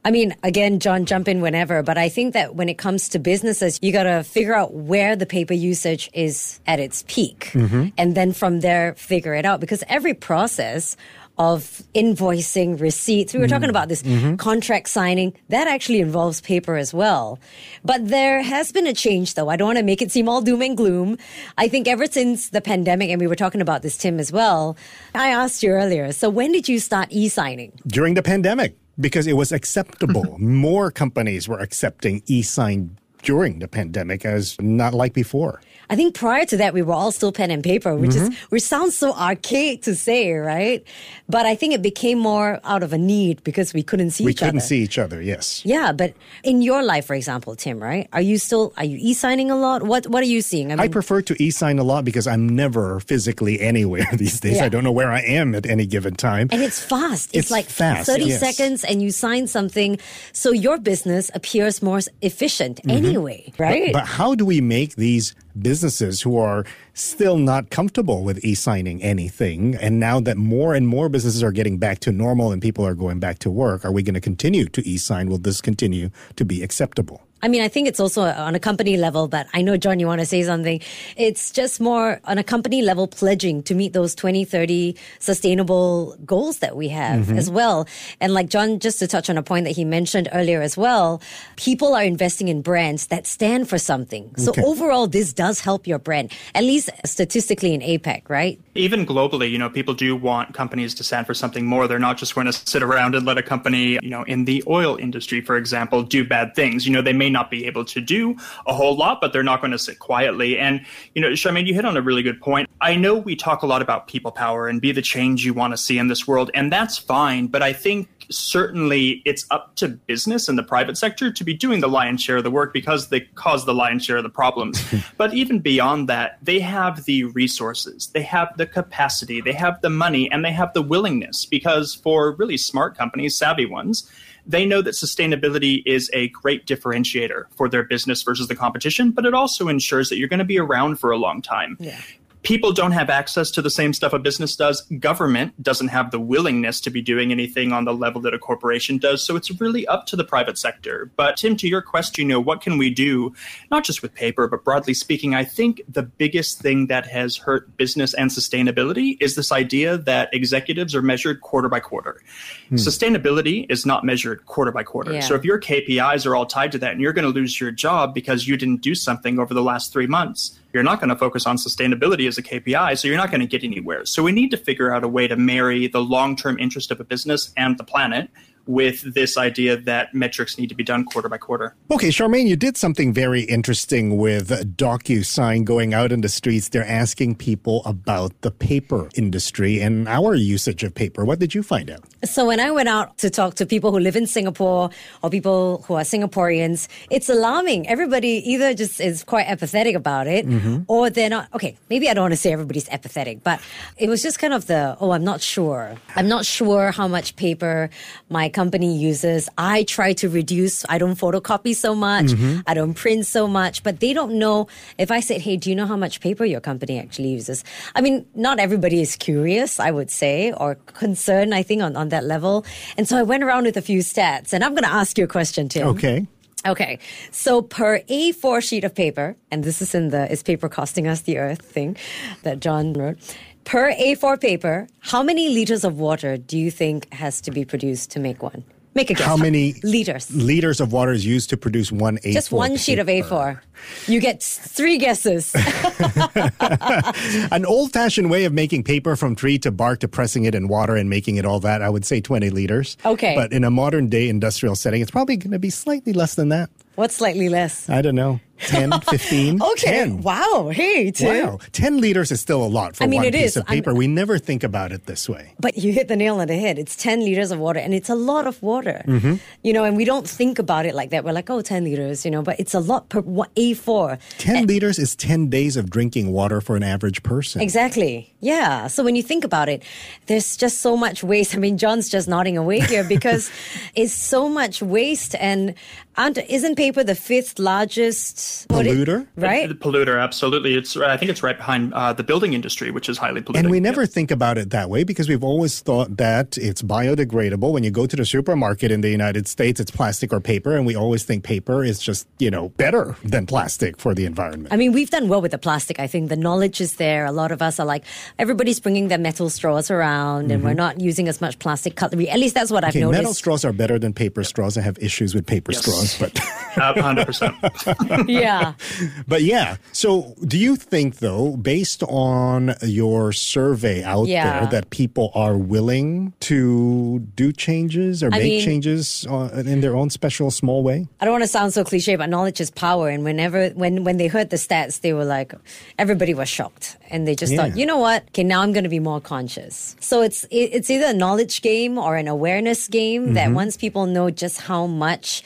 I 0.04 0.10
mean, 0.10 0.34
again, 0.42 0.80
John, 0.80 1.04
jump 1.04 1.28
in 1.28 1.40
whenever, 1.40 1.82
but 1.82 1.98
I 1.98 2.08
think 2.08 2.32
that 2.32 2.54
when 2.54 2.68
it 2.68 2.78
comes 2.78 3.08
to 3.10 3.18
businesses, 3.18 3.78
you 3.82 3.92
got 3.92 4.04
to 4.04 4.24
figure 4.24 4.54
out 4.54 4.72
where 4.72 5.14
the 5.14 5.26
paper 5.26 5.52
usage 5.54 6.08
is 6.14 6.60
at 6.66 6.80
its 6.80 7.04
peak. 7.06 7.50
Mm-hmm. 7.52 7.88
And 7.98 8.14
then 8.14 8.32
from 8.32 8.60
there, 8.60 8.94
figure 8.94 9.34
it 9.34 9.44
out 9.44 9.60
because 9.60 9.84
every 9.88 10.14
process 10.14 10.96
of 11.40 11.82
invoicing 11.94 12.78
receipts. 12.78 13.32
We 13.32 13.40
were 13.40 13.46
mm 13.46 13.50
talking 13.50 13.70
about 13.70 13.88
this 13.88 14.02
mm-hmm. 14.02 14.36
contract 14.36 14.90
signing. 14.90 15.32
That 15.48 15.66
actually 15.66 16.00
involves 16.00 16.42
paper 16.42 16.76
as 16.76 16.92
well. 16.92 17.40
But 17.82 18.08
there 18.08 18.42
has 18.42 18.70
been 18.70 18.86
a 18.86 18.92
change 18.92 19.34
though. 19.34 19.48
I 19.48 19.56
don't 19.56 19.68
want 19.68 19.78
to 19.78 19.84
make 19.84 20.02
it 20.02 20.12
seem 20.12 20.28
all 20.28 20.42
doom 20.42 20.60
and 20.60 20.76
gloom. 20.76 21.16
I 21.56 21.66
think 21.66 21.88
ever 21.88 22.06
since 22.06 22.50
the 22.50 22.60
pandemic, 22.60 23.08
and 23.08 23.18
we 23.18 23.26
were 23.26 23.36
talking 23.36 23.62
about 23.62 23.80
this, 23.80 23.96
Tim, 23.96 24.20
as 24.20 24.30
well, 24.30 24.76
I 25.14 25.30
asked 25.30 25.62
you 25.62 25.70
earlier. 25.70 26.12
So 26.12 26.28
when 26.28 26.52
did 26.52 26.68
you 26.68 26.78
start 26.78 27.08
e-signing? 27.10 27.72
During 27.86 28.14
the 28.14 28.22
pandemic 28.22 28.76
because 29.00 29.26
it 29.26 29.34
was 29.34 29.52
acceptable. 29.52 30.24
Mm-hmm. 30.24 30.54
More 30.54 30.90
companies 30.90 31.48
were 31.48 31.58
accepting 31.58 32.22
e-sign 32.26 32.96
during 33.22 33.58
the 33.58 33.68
pandemic 33.68 34.24
as 34.24 34.56
not 34.60 34.94
like 34.94 35.12
before. 35.12 35.60
I 35.90 35.96
think 35.96 36.14
prior 36.14 36.46
to 36.46 36.56
that, 36.58 36.72
we 36.72 36.82
were 36.82 36.94
all 36.94 37.10
still 37.10 37.32
pen 37.32 37.50
and 37.50 37.64
paper, 37.64 37.96
which 37.96 38.12
mm-hmm. 38.12 38.32
is 38.32 38.38
which 38.50 38.62
sounds 38.62 38.96
so 38.96 39.12
archaic 39.12 39.82
to 39.82 39.96
say, 39.96 40.32
right? 40.32 40.84
But 41.28 41.46
I 41.46 41.56
think 41.56 41.74
it 41.74 41.82
became 41.82 42.18
more 42.18 42.60
out 42.62 42.84
of 42.84 42.92
a 42.92 42.98
need 42.98 43.42
because 43.42 43.74
we 43.74 43.82
couldn't 43.82 44.12
see 44.12 44.24
we 44.24 44.30
each 44.30 44.40
other. 44.40 44.46
We 44.46 44.50
couldn't 44.52 44.68
see 44.68 44.82
each 44.82 44.98
other. 44.98 45.20
Yes. 45.20 45.64
Yeah, 45.64 45.90
but 45.90 46.14
in 46.44 46.62
your 46.62 46.84
life, 46.84 47.06
for 47.06 47.14
example, 47.14 47.56
Tim, 47.56 47.82
right? 47.82 48.08
Are 48.12 48.20
you 48.20 48.38
still 48.38 48.72
are 48.76 48.84
you 48.84 48.98
e-signing 49.00 49.50
a 49.50 49.56
lot? 49.56 49.82
What 49.82 50.06
What 50.06 50.22
are 50.22 50.26
you 50.26 50.42
seeing? 50.42 50.70
I, 50.70 50.76
mean, 50.76 50.80
I 50.80 50.88
prefer 50.88 51.22
to 51.22 51.42
e-sign 51.42 51.80
a 51.80 51.84
lot 51.84 52.04
because 52.04 52.28
I'm 52.28 52.48
never 52.48 53.00
physically 53.00 53.60
anywhere 53.72 54.06
these 54.12 54.38
days. 54.38 54.58
Yeah. 54.58 54.66
I 54.66 54.68
don't 54.68 54.84
know 54.84 54.92
where 54.92 55.10
I 55.10 55.22
am 55.22 55.56
at 55.56 55.66
any 55.66 55.86
given 55.86 56.14
time, 56.14 56.48
and 56.52 56.62
it's 56.62 56.80
fast. 56.80 57.30
It's, 57.30 57.46
it's 57.46 57.50
like 57.50 57.66
fast, 57.66 58.06
thirty 58.06 58.26
yes. 58.26 58.38
seconds, 58.38 58.84
and 58.84 59.02
you 59.02 59.10
sign 59.10 59.48
something, 59.48 59.98
so 60.32 60.52
your 60.52 60.78
business 60.78 61.32
appears 61.34 61.82
more 61.82 61.98
efficient 62.22 62.78
mm-hmm. 62.78 62.90
anyway, 62.90 63.52
right? 63.58 63.92
But, 63.92 64.00
but 64.00 64.06
how 64.06 64.36
do 64.36 64.46
we 64.46 64.60
make 64.60 64.94
these 64.94 65.34
businesses 65.58 66.22
who 66.22 66.36
are 66.38 66.64
still 66.94 67.38
not 67.38 67.70
comfortable 67.70 68.24
with 68.24 68.44
e-signing 68.44 69.02
anything. 69.02 69.74
And 69.76 69.98
now 70.00 70.20
that 70.20 70.36
more 70.36 70.74
and 70.74 70.86
more 70.86 71.08
businesses 71.08 71.42
are 71.42 71.52
getting 71.52 71.78
back 71.78 72.00
to 72.00 72.12
normal 72.12 72.52
and 72.52 72.60
people 72.60 72.86
are 72.86 72.94
going 72.94 73.20
back 73.20 73.38
to 73.40 73.50
work, 73.50 73.84
are 73.84 73.92
we 73.92 74.02
going 74.02 74.14
to 74.14 74.20
continue 74.20 74.66
to 74.66 74.86
e-sign? 74.88 75.28
Will 75.28 75.38
this 75.38 75.60
continue 75.60 76.10
to 76.36 76.44
be 76.44 76.62
acceptable? 76.62 77.22
I 77.42 77.48
mean, 77.48 77.62
I 77.62 77.68
think 77.68 77.88
it's 77.88 78.00
also 78.00 78.22
on 78.22 78.54
a 78.54 78.60
company 78.60 78.96
level, 78.96 79.28
but 79.28 79.46
I 79.54 79.62
know, 79.62 79.76
John, 79.76 79.98
you 79.98 80.06
want 80.06 80.20
to 80.20 80.26
say 80.26 80.42
something. 80.42 80.80
It's 81.16 81.50
just 81.50 81.80
more 81.80 82.20
on 82.24 82.38
a 82.38 82.44
company 82.44 82.82
level 82.82 83.06
pledging 83.06 83.62
to 83.64 83.74
meet 83.74 83.92
those 83.92 84.14
2030 84.14 84.94
sustainable 85.18 86.16
goals 86.24 86.58
that 86.58 86.76
we 86.76 86.88
have 86.88 87.26
mm-hmm. 87.26 87.38
as 87.38 87.50
well. 87.50 87.88
And 88.20 88.34
like 88.34 88.48
John, 88.48 88.78
just 88.78 88.98
to 88.98 89.06
touch 89.06 89.30
on 89.30 89.38
a 89.38 89.42
point 89.42 89.64
that 89.64 89.72
he 89.72 89.84
mentioned 89.84 90.28
earlier 90.32 90.60
as 90.60 90.76
well, 90.76 91.22
people 91.56 91.94
are 91.94 92.02
investing 92.02 92.48
in 92.48 92.60
brands 92.60 93.06
that 93.06 93.26
stand 93.26 93.68
for 93.68 93.78
something. 93.78 94.34
So 94.36 94.50
okay. 94.50 94.62
overall, 94.62 95.06
this 95.06 95.32
does 95.32 95.60
help 95.60 95.86
your 95.86 95.98
brand, 95.98 96.32
at 96.54 96.64
least 96.64 96.90
statistically 97.06 97.72
in 97.72 97.80
APAC, 97.80 98.28
right? 98.28 98.60
Even 98.74 99.06
globally, 99.06 99.50
you 99.50 99.58
know, 99.58 99.70
people 99.70 99.94
do 99.94 100.14
want 100.14 100.54
companies 100.54 100.94
to 100.94 101.04
stand 101.04 101.26
for 101.26 101.34
something 101.34 101.64
more. 101.64 101.88
They're 101.88 101.98
not 101.98 102.18
just 102.18 102.34
going 102.34 102.46
to 102.46 102.52
sit 102.52 102.82
around 102.82 103.14
and 103.14 103.24
let 103.24 103.38
a 103.38 103.42
company, 103.42 103.98
you 104.02 104.10
know, 104.10 104.24
in 104.24 104.44
the 104.44 104.62
oil 104.66 104.96
industry, 104.96 105.40
for 105.40 105.56
example, 105.56 106.02
do 106.02 106.24
bad 106.24 106.54
things. 106.54 106.86
You 106.86 106.92
know, 106.92 107.02
they 107.02 107.12
may 107.12 107.29
not 107.30 107.50
be 107.50 107.66
able 107.66 107.84
to 107.86 108.00
do 108.00 108.36
a 108.66 108.74
whole 108.74 108.96
lot, 108.96 109.20
but 109.20 109.32
they're 109.32 109.42
not 109.42 109.60
going 109.60 109.72
to 109.72 109.78
sit 109.78 109.98
quietly. 109.98 110.58
And, 110.58 110.84
you 111.14 111.22
know, 111.22 111.28
Charmaine, 111.30 111.66
you 111.66 111.74
hit 111.74 111.84
on 111.84 111.96
a 111.96 112.02
really 112.02 112.22
good 112.22 112.40
point. 112.40 112.68
I 112.80 112.96
know 112.96 113.16
we 113.16 113.36
talk 113.36 113.62
a 113.62 113.66
lot 113.66 113.82
about 113.82 114.08
people 114.08 114.32
power 114.32 114.68
and 114.68 114.80
be 114.80 114.92
the 114.92 115.02
change 115.02 115.44
you 115.44 115.54
want 115.54 115.72
to 115.72 115.76
see 115.76 115.98
in 115.98 116.08
this 116.08 116.26
world, 116.26 116.50
and 116.54 116.72
that's 116.72 116.98
fine. 116.98 117.46
But 117.46 117.62
I 117.62 117.72
think 117.72 118.08
certainly 118.30 119.22
it's 119.24 119.46
up 119.50 119.74
to 119.76 119.88
business 119.88 120.48
and 120.48 120.56
the 120.56 120.62
private 120.62 120.96
sector 120.96 121.32
to 121.32 121.44
be 121.44 121.52
doing 121.52 121.80
the 121.80 121.88
lion's 121.88 122.22
share 122.22 122.38
of 122.38 122.44
the 122.44 122.50
work 122.50 122.72
because 122.72 123.08
they 123.08 123.20
cause 123.20 123.66
the 123.66 123.74
lion's 123.74 124.04
share 124.04 124.16
of 124.16 124.22
the 124.22 124.30
problems. 124.30 124.82
but 125.16 125.34
even 125.34 125.58
beyond 125.58 126.08
that, 126.08 126.38
they 126.42 126.60
have 126.60 127.04
the 127.04 127.24
resources, 127.24 128.08
they 128.08 128.22
have 128.22 128.56
the 128.56 128.66
capacity, 128.66 129.40
they 129.40 129.52
have 129.52 129.80
the 129.82 129.90
money, 129.90 130.30
and 130.30 130.44
they 130.44 130.52
have 130.52 130.72
the 130.72 130.82
willingness 130.82 131.44
because 131.44 131.94
for 131.94 132.32
really 132.32 132.56
smart 132.56 132.96
companies, 132.96 133.36
savvy 133.36 133.66
ones, 133.66 134.10
they 134.46 134.64
know 134.66 134.82
that 134.82 134.94
sustainability 134.94 135.82
is 135.86 136.10
a 136.12 136.28
great 136.28 136.66
differentiator 136.66 137.44
for 137.56 137.68
their 137.68 137.82
business 137.82 138.22
versus 138.22 138.48
the 138.48 138.56
competition, 138.56 139.10
but 139.10 139.24
it 139.26 139.34
also 139.34 139.68
ensures 139.68 140.08
that 140.08 140.18
you're 140.18 140.28
going 140.28 140.38
to 140.38 140.44
be 140.44 140.58
around 140.58 140.96
for 140.96 141.10
a 141.10 141.16
long 141.16 141.42
time. 141.42 141.76
Yeah 141.80 142.00
people 142.42 142.72
don't 142.72 142.92
have 142.92 143.10
access 143.10 143.50
to 143.50 143.62
the 143.62 143.70
same 143.70 143.92
stuff 143.92 144.12
a 144.12 144.18
business 144.18 144.56
does. 144.56 144.82
Government 144.98 145.60
doesn't 145.62 145.88
have 145.88 146.10
the 146.10 146.20
willingness 146.20 146.80
to 146.82 146.90
be 146.90 147.02
doing 147.02 147.32
anything 147.32 147.72
on 147.72 147.84
the 147.84 147.92
level 147.92 148.20
that 148.22 148.32
a 148.32 148.38
corporation 148.38 148.98
does. 148.98 149.24
So 149.24 149.36
it's 149.36 149.50
really 149.60 149.86
up 149.86 150.06
to 150.06 150.16
the 150.16 150.24
private 150.24 150.56
sector. 150.56 151.10
But 151.16 151.36
Tim, 151.36 151.56
to 151.56 151.68
your 151.68 151.82
question, 151.82 152.28
you 152.28 152.34
know, 152.34 152.40
what 152.40 152.60
can 152.60 152.78
we 152.78 152.90
do, 152.90 153.34
not 153.70 153.84
just 153.84 154.02
with 154.02 154.14
paper, 154.14 154.48
but 154.48 154.64
broadly 154.64 154.94
speaking, 154.94 155.34
I 155.34 155.44
think 155.44 155.82
the 155.88 156.02
biggest 156.02 156.60
thing 156.60 156.86
that 156.86 157.06
has 157.06 157.36
hurt 157.36 157.76
business 157.76 158.14
and 158.14 158.30
sustainability 158.30 159.16
is 159.20 159.34
this 159.34 159.52
idea 159.52 159.98
that 159.98 160.32
executives 160.32 160.94
are 160.94 161.02
measured 161.02 161.42
quarter 161.42 161.68
by 161.68 161.80
quarter. 161.80 162.20
Hmm. 162.68 162.76
Sustainability 162.76 163.66
is 163.70 163.84
not 163.84 164.04
measured 164.04 164.46
quarter 164.46 164.72
by 164.72 164.82
quarter. 164.82 165.12
Yeah. 165.12 165.20
So 165.20 165.34
if 165.34 165.44
your 165.44 165.60
KPIs 165.60 166.26
are 166.26 166.34
all 166.34 166.46
tied 166.46 166.72
to 166.72 166.78
that 166.78 166.92
and 166.92 167.00
you're 167.00 167.12
going 167.12 167.26
to 167.26 167.30
lose 167.30 167.60
your 167.60 167.70
job 167.70 168.14
because 168.14 168.48
you 168.48 168.56
didn't 168.56 168.80
do 168.80 168.94
something 168.94 169.38
over 169.38 169.52
the 169.52 169.62
last 169.62 169.92
three 169.92 170.06
months, 170.06 170.59
you're 170.72 170.82
not 170.82 171.00
going 171.00 171.08
to 171.10 171.16
focus 171.16 171.46
on 171.46 171.56
sustainability 171.56 172.28
as 172.28 172.38
a 172.38 172.42
KPI, 172.42 172.98
so 172.98 173.08
you're 173.08 173.16
not 173.16 173.30
going 173.30 173.40
to 173.40 173.46
get 173.46 173.64
anywhere. 173.64 174.04
So 174.04 174.22
we 174.22 174.32
need 174.32 174.50
to 174.50 174.56
figure 174.56 174.92
out 174.92 175.04
a 175.04 175.08
way 175.08 175.26
to 175.26 175.36
marry 175.36 175.86
the 175.88 176.00
long 176.00 176.36
term 176.36 176.58
interest 176.58 176.90
of 176.90 177.00
a 177.00 177.04
business 177.04 177.52
and 177.56 177.78
the 177.78 177.84
planet 177.84 178.30
with 178.70 179.14
this 179.14 179.36
idea 179.36 179.76
that 179.76 180.14
metrics 180.14 180.56
need 180.56 180.68
to 180.68 180.76
be 180.76 180.84
done 180.84 181.04
quarter 181.04 181.28
by 181.28 181.36
quarter. 181.36 181.74
Okay, 181.90 182.08
Charmaine, 182.08 182.46
you 182.46 182.54
did 182.54 182.76
something 182.76 183.12
very 183.12 183.42
interesting 183.42 184.16
with 184.16 184.48
DocuSign 184.76 185.64
going 185.64 185.92
out 185.92 186.12
in 186.12 186.20
the 186.20 186.28
streets. 186.28 186.68
They're 186.68 186.86
asking 186.86 187.34
people 187.34 187.82
about 187.84 188.32
the 188.42 188.52
paper 188.52 189.08
industry 189.16 189.80
and 189.80 190.06
our 190.06 190.34
usage 190.34 190.84
of 190.84 190.94
paper. 190.94 191.24
What 191.24 191.40
did 191.40 191.52
you 191.52 191.64
find 191.64 191.90
out? 191.90 192.04
So, 192.24 192.46
when 192.46 192.60
I 192.60 192.70
went 192.70 192.88
out 192.88 193.18
to 193.18 193.28
talk 193.28 193.54
to 193.56 193.66
people 193.66 193.90
who 193.90 193.98
live 193.98 194.14
in 194.14 194.26
Singapore 194.26 194.90
or 195.22 195.30
people 195.30 195.82
who 195.88 195.94
are 195.94 196.02
Singaporeans, 196.02 196.86
it's 197.10 197.28
alarming. 197.28 197.88
Everybody 197.88 198.40
either 198.52 198.72
just 198.72 199.00
is 199.00 199.24
quite 199.24 199.46
apathetic 199.48 199.96
about 199.96 200.28
it 200.28 200.46
mm-hmm. 200.46 200.82
or 200.86 201.10
they're 201.10 201.30
not. 201.30 201.48
Okay, 201.54 201.76
maybe 201.88 202.08
I 202.08 202.14
don't 202.14 202.22
want 202.22 202.32
to 202.32 202.36
say 202.44 202.52
everybody's 202.52 202.88
apathetic, 202.90 203.42
but 203.42 203.60
it 203.96 204.08
was 204.08 204.22
just 204.22 204.38
kind 204.38 204.54
of 204.54 204.66
the, 204.66 204.96
oh, 205.00 205.10
I'm 205.10 205.24
not 205.24 205.40
sure. 205.40 205.96
I'm 206.14 206.28
not 206.28 206.46
sure 206.46 206.92
how 206.92 207.08
much 207.08 207.34
paper 207.34 207.90
my 208.28 208.48
company 208.48 208.59
uses. 208.68 209.48
I 209.56 209.84
try 209.84 210.12
to 210.14 210.28
reduce. 210.28 210.84
I 210.88 210.98
don't 210.98 211.14
photocopy 211.14 211.74
so 211.74 211.94
much. 211.94 212.26
Mm-hmm. 212.26 212.60
I 212.66 212.74
don't 212.74 212.94
print 212.94 213.26
so 213.26 213.46
much. 213.46 213.82
But 213.82 214.00
they 214.00 214.12
don't 214.12 214.38
know 214.38 214.68
if 214.98 215.10
I 215.10 215.20
said, 215.20 215.40
hey, 215.40 215.56
do 215.56 215.70
you 215.70 215.76
know 215.76 215.86
how 215.86 215.96
much 215.96 216.20
paper 216.20 216.44
your 216.44 216.60
company 216.60 216.98
actually 216.98 217.28
uses? 217.28 217.64
I 217.94 218.00
mean, 218.00 218.26
not 218.34 218.58
everybody 218.58 219.00
is 219.00 219.16
curious, 219.16 219.80
I 219.80 219.90
would 219.90 220.10
say, 220.10 220.52
or 220.52 220.74
concerned, 220.86 221.54
I 221.54 221.62
think, 221.62 221.82
on, 221.82 221.96
on 221.96 222.08
that 222.10 222.24
level. 222.24 222.64
And 222.96 223.08
so 223.08 223.16
I 223.16 223.22
went 223.22 223.42
around 223.42 223.64
with 223.64 223.76
a 223.76 223.82
few 223.82 224.00
stats. 224.00 224.52
And 224.52 224.64
I'm 224.64 224.72
going 224.72 224.84
to 224.84 224.92
ask 224.92 225.16
you 225.16 225.24
a 225.24 225.28
question, 225.28 225.68
Tim. 225.68 225.86
Okay. 225.88 226.26
Okay, 226.66 226.98
so 227.30 227.62
per 227.62 228.00
A4 228.00 228.62
sheet 228.62 228.84
of 228.84 228.94
paper, 228.94 229.34
and 229.50 229.64
this 229.64 229.80
is 229.80 229.94
in 229.94 230.10
the 230.10 230.30
Is 230.30 230.42
Paper 230.42 230.68
Costing 230.68 231.08
Us 231.08 231.22
the 231.22 231.38
Earth 231.38 231.62
thing 231.62 231.96
that 232.42 232.60
John 232.60 232.92
wrote 232.92 233.16
per 233.64 233.92
A4 233.92 234.40
paper, 234.40 234.88
how 235.00 235.22
many 235.22 235.48
liters 235.48 235.84
of 235.84 235.98
water 235.98 236.36
do 236.36 236.58
you 236.58 236.70
think 236.70 237.12
has 237.12 237.40
to 237.42 237.50
be 237.50 237.64
produced 237.64 238.10
to 238.12 238.20
make 238.20 238.42
one? 238.42 238.64
Make 238.92 239.10
a 239.10 239.14
guess. 239.14 239.24
How 239.24 239.36
many 239.36 239.74
liters? 239.84 240.34
Liters 240.34 240.80
of 240.80 240.92
water 240.92 241.12
is 241.12 241.24
used 241.24 241.48
to 241.50 241.56
produce 241.56 241.92
one 241.92 242.18
A4. 242.18 242.32
Just 242.32 242.50
one 242.50 242.76
sheet 242.76 242.98
of 242.98 243.06
A4. 243.06 243.60
You 244.08 244.20
get 244.20 244.42
three 244.42 244.98
guesses. 244.98 245.54
An 247.52 247.64
old 247.64 247.92
fashioned 247.92 248.30
way 248.30 248.46
of 248.46 248.52
making 248.52 248.82
paper 248.82 249.14
from 249.14 249.36
tree 249.36 249.58
to 249.60 249.70
bark 249.70 250.00
to 250.00 250.08
pressing 250.08 250.44
it 250.44 250.56
in 250.56 250.66
water 250.66 250.96
and 250.96 251.08
making 251.08 251.36
it 251.36 251.44
all 251.44 251.60
that, 251.60 251.82
I 251.82 251.88
would 251.88 252.04
say 252.04 252.20
20 252.20 252.50
liters. 252.50 252.96
Okay. 253.04 253.36
But 253.36 253.52
in 253.52 253.62
a 253.62 253.70
modern 253.70 254.08
day 254.08 254.28
industrial 254.28 254.74
setting, 254.74 255.00
it's 255.02 255.10
probably 255.12 255.36
going 255.36 255.52
to 255.52 255.60
be 255.60 255.70
slightly 255.70 256.12
less 256.12 256.34
than 256.34 256.48
that. 256.48 256.68
What's 256.96 257.14
slightly 257.16 257.48
less? 257.48 257.88
I 257.88 258.02
don't 258.02 258.16
know. 258.16 258.40
10, 258.60 259.00
15? 259.10 259.62
okay. 259.62 259.90
10. 259.90 260.22
Wow. 260.22 260.70
Hey, 260.72 261.10
Tim. 261.10 261.46
Wow. 261.46 261.58
10 261.72 262.00
liters 262.00 262.30
is 262.30 262.40
still 262.40 262.62
a 262.62 262.68
lot 262.68 262.96
for 262.96 263.04
I 263.04 263.06
mean, 263.06 263.22
one 263.22 263.32
piece 263.32 263.52
is. 263.52 263.56
of 263.56 263.66
paper. 263.66 263.90
I'm, 263.90 263.96
we 263.96 264.06
never 264.06 264.38
think 264.38 264.62
about 264.62 264.92
it 264.92 265.06
this 265.06 265.28
way. 265.28 265.54
But 265.58 265.78
you 265.78 265.92
hit 265.92 266.08
the 266.08 266.16
nail 266.16 266.40
on 266.40 266.48
the 266.48 266.56
head. 266.56 266.78
It's 266.78 266.96
10 266.96 267.20
liters 267.20 267.50
of 267.50 267.58
water, 267.58 267.80
and 267.80 267.94
it's 267.94 268.08
a 268.08 268.14
lot 268.14 268.46
of 268.46 268.62
water. 268.62 269.02
Mm-hmm. 269.06 269.34
You 269.62 269.72
know, 269.72 269.84
and 269.84 269.96
we 269.96 270.04
don't 270.04 270.28
think 270.28 270.58
about 270.58 270.86
it 270.86 270.94
like 270.94 271.10
that. 271.10 271.24
We're 271.24 271.32
like, 271.32 271.50
oh, 271.50 271.60
10 271.60 271.84
liters, 271.84 272.24
you 272.24 272.30
know, 272.30 272.42
but 272.42 272.58
it's 272.60 272.74
a 272.74 272.80
lot 272.80 273.08
per 273.08 273.22
A4. 273.22 274.18
10 274.38 274.56
and, 274.56 274.66
liters 274.66 274.98
is 274.98 275.16
10 275.16 275.48
days 275.48 275.76
of 275.76 275.90
drinking 275.90 276.32
water 276.32 276.60
for 276.60 276.76
an 276.76 276.82
average 276.82 277.22
person. 277.22 277.60
Exactly. 277.60 278.32
Yeah. 278.40 278.86
So 278.86 279.04
when 279.04 279.16
you 279.16 279.22
think 279.22 279.44
about 279.44 279.68
it, 279.68 279.82
there's 280.26 280.56
just 280.56 280.80
so 280.80 280.96
much 280.96 281.22
waste. 281.22 281.54
I 281.56 281.58
mean, 281.58 281.78
John's 281.78 282.08
just 282.08 282.28
nodding 282.28 282.56
away 282.56 282.80
here 282.80 283.04
because 283.04 283.50
it's 283.94 284.14
so 284.14 284.48
much 284.48 284.82
waste. 284.82 285.34
And 285.36 285.74
aren't, 286.16 286.38
isn't 286.38 286.76
paper 286.76 287.04
the 287.04 287.14
fifth 287.14 287.58
largest 287.58 288.38
polluter? 288.68 289.26
right? 289.36 289.68
The, 289.68 289.74
the, 289.74 289.80
polluter, 289.80 290.22
absolutely. 290.22 290.74
It's 290.74 290.96
I 290.96 291.16
think 291.16 291.30
it's 291.30 291.42
right 291.42 291.56
behind 291.56 291.92
uh, 291.94 292.12
the 292.12 292.22
building 292.22 292.52
industry, 292.52 292.90
which 292.90 293.08
is 293.08 293.18
highly 293.18 293.40
polluting. 293.42 293.66
And 293.66 293.70
we 293.70 293.80
never 293.80 294.02
yeah. 294.02 294.06
think 294.06 294.30
about 294.30 294.58
it 294.58 294.70
that 294.70 294.90
way 294.90 295.04
because 295.04 295.28
we've 295.28 295.44
always 295.44 295.80
thought 295.80 296.16
that 296.16 296.58
it's 296.58 296.82
biodegradable. 296.82 297.72
When 297.72 297.84
you 297.84 297.90
go 297.90 298.06
to 298.06 298.16
the 298.16 298.24
supermarket 298.24 298.90
in 298.90 299.00
the 299.00 299.10
United 299.10 299.48
States, 299.48 299.80
it's 299.80 299.90
plastic 299.90 300.32
or 300.32 300.40
paper, 300.40 300.76
and 300.76 300.86
we 300.86 300.94
always 300.94 301.24
think 301.24 301.44
paper 301.44 301.84
is 301.84 301.98
just 301.98 302.26
you 302.38 302.50
know 302.50 302.70
better 302.70 303.16
than 303.24 303.46
plastic 303.46 303.98
for 303.98 304.14
the 304.14 304.24
environment. 304.24 304.72
I 304.72 304.76
mean, 304.76 304.92
we've 304.92 305.10
done 305.10 305.28
well 305.28 305.40
with 305.40 305.52
the 305.52 305.58
plastic. 305.58 305.98
I 305.98 306.06
think 306.06 306.28
the 306.28 306.36
knowledge 306.36 306.80
is 306.80 306.94
there. 306.94 307.24
A 307.24 307.32
lot 307.32 307.52
of 307.52 307.62
us 307.62 307.80
are 307.80 307.86
like 307.86 308.04
everybody's 308.38 308.80
bringing 308.80 309.08
their 309.08 309.18
metal 309.18 309.50
straws 309.50 309.90
around, 309.90 310.44
mm-hmm. 310.44 310.52
and 310.52 310.64
we're 310.64 310.74
not 310.74 311.00
using 311.00 311.28
as 311.28 311.40
much 311.40 311.58
plastic 311.58 311.96
cutlery. 311.96 312.28
At 312.28 312.38
least 312.38 312.54
that's 312.54 312.70
what 312.70 312.84
okay, 312.84 312.98
I've 312.98 313.02
noticed. 313.02 313.22
Metal 313.22 313.34
straws 313.34 313.64
are 313.64 313.72
better 313.72 313.98
than 313.98 314.12
paper 314.12 314.44
straws. 314.44 314.76
I 314.76 314.82
have 314.82 314.98
issues 314.98 315.34
with 315.34 315.46
paper 315.46 315.72
yes. 315.72 315.80
straws, 315.82 316.18
but 316.18 316.38
hundred 317.00 317.26
percent. 317.26 317.56
Yeah. 318.40 318.74
But 319.26 319.42
yeah. 319.42 319.76
So 319.92 320.34
do 320.44 320.58
you 320.58 320.76
think 320.76 321.16
though, 321.16 321.56
based 321.56 322.02
on 322.04 322.74
your 322.82 323.32
survey 323.32 324.02
out 324.02 324.26
yeah. 324.26 324.60
there, 324.60 324.70
that 324.70 324.90
people 324.90 325.30
are 325.34 325.56
willing 325.56 326.32
to 326.40 327.20
do 327.36 327.52
changes 327.52 328.22
or 328.22 328.28
I 328.32 328.38
make 328.38 328.42
mean, 328.42 328.64
changes 328.64 329.26
uh, 329.28 329.62
in 329.64 329.80
their 329.80 329.96
own 329.96 330.10
special 330.10 330.50
small 330.50 330.82
way? 330.82 331.06
I 331.20 331.24
don't 331.24 331.32
want 331.32 331.44
to 331.44 331.48
sound 331.48 331.72
so 331.72 331.84
cliche, 331.84 332.16
but 332.16 332.28
knowledge 332.28 332.60
is 332.60 332.70
power. 332.70 333.08
And 333.08 333.24
whenever 333.24 333.70
when 333.70 334.04
when 334.04 334.16
they 334.16 334.26
heard 334.26 334.50
the 334.50 334.56
stats, 334.56 335.00
they 335.00 335.12
were 335.12 335.24
like, 335.24 335.52
everybody 335.98 336.34
was 336.34 336.48
shocked, 336.48 336.96
and 337.10 337.26
they 337.26 337.34
just 337.34 337.52
yeah. 337.52 337.68
thought, 337.68 337.76
you 337.76 337.86
know 337.86 337.98
what? 337.98 338.24
Okay, 338.28 338.44
now 338.44 338.62
I'm 338.62 338.72
going 338.72 338.84
to 338.84 338.90
be 338.90 339.00
more 339.00 339.20
conscious. 339.20 339.96
So 340.00 340.22
it's 340.22 340.44
it, 340.44 340.70
it's 340.72 340.90
either 340.90 341.06
a 341.06 341.14
knowledge 341.14 341.62
game 341.62 341.98
or 341.98 342.16
an 342.16 342.28
awareness 342.28 342.88
game 342.88 343.26
mm-hmm. 343.26 343.34
that 343.34 343.52
once 343.52 343.76
people 343.76 344.06
know 344.06 344.30
just 344.30 344.60
how 344.60 344.86
much 344.86 345.42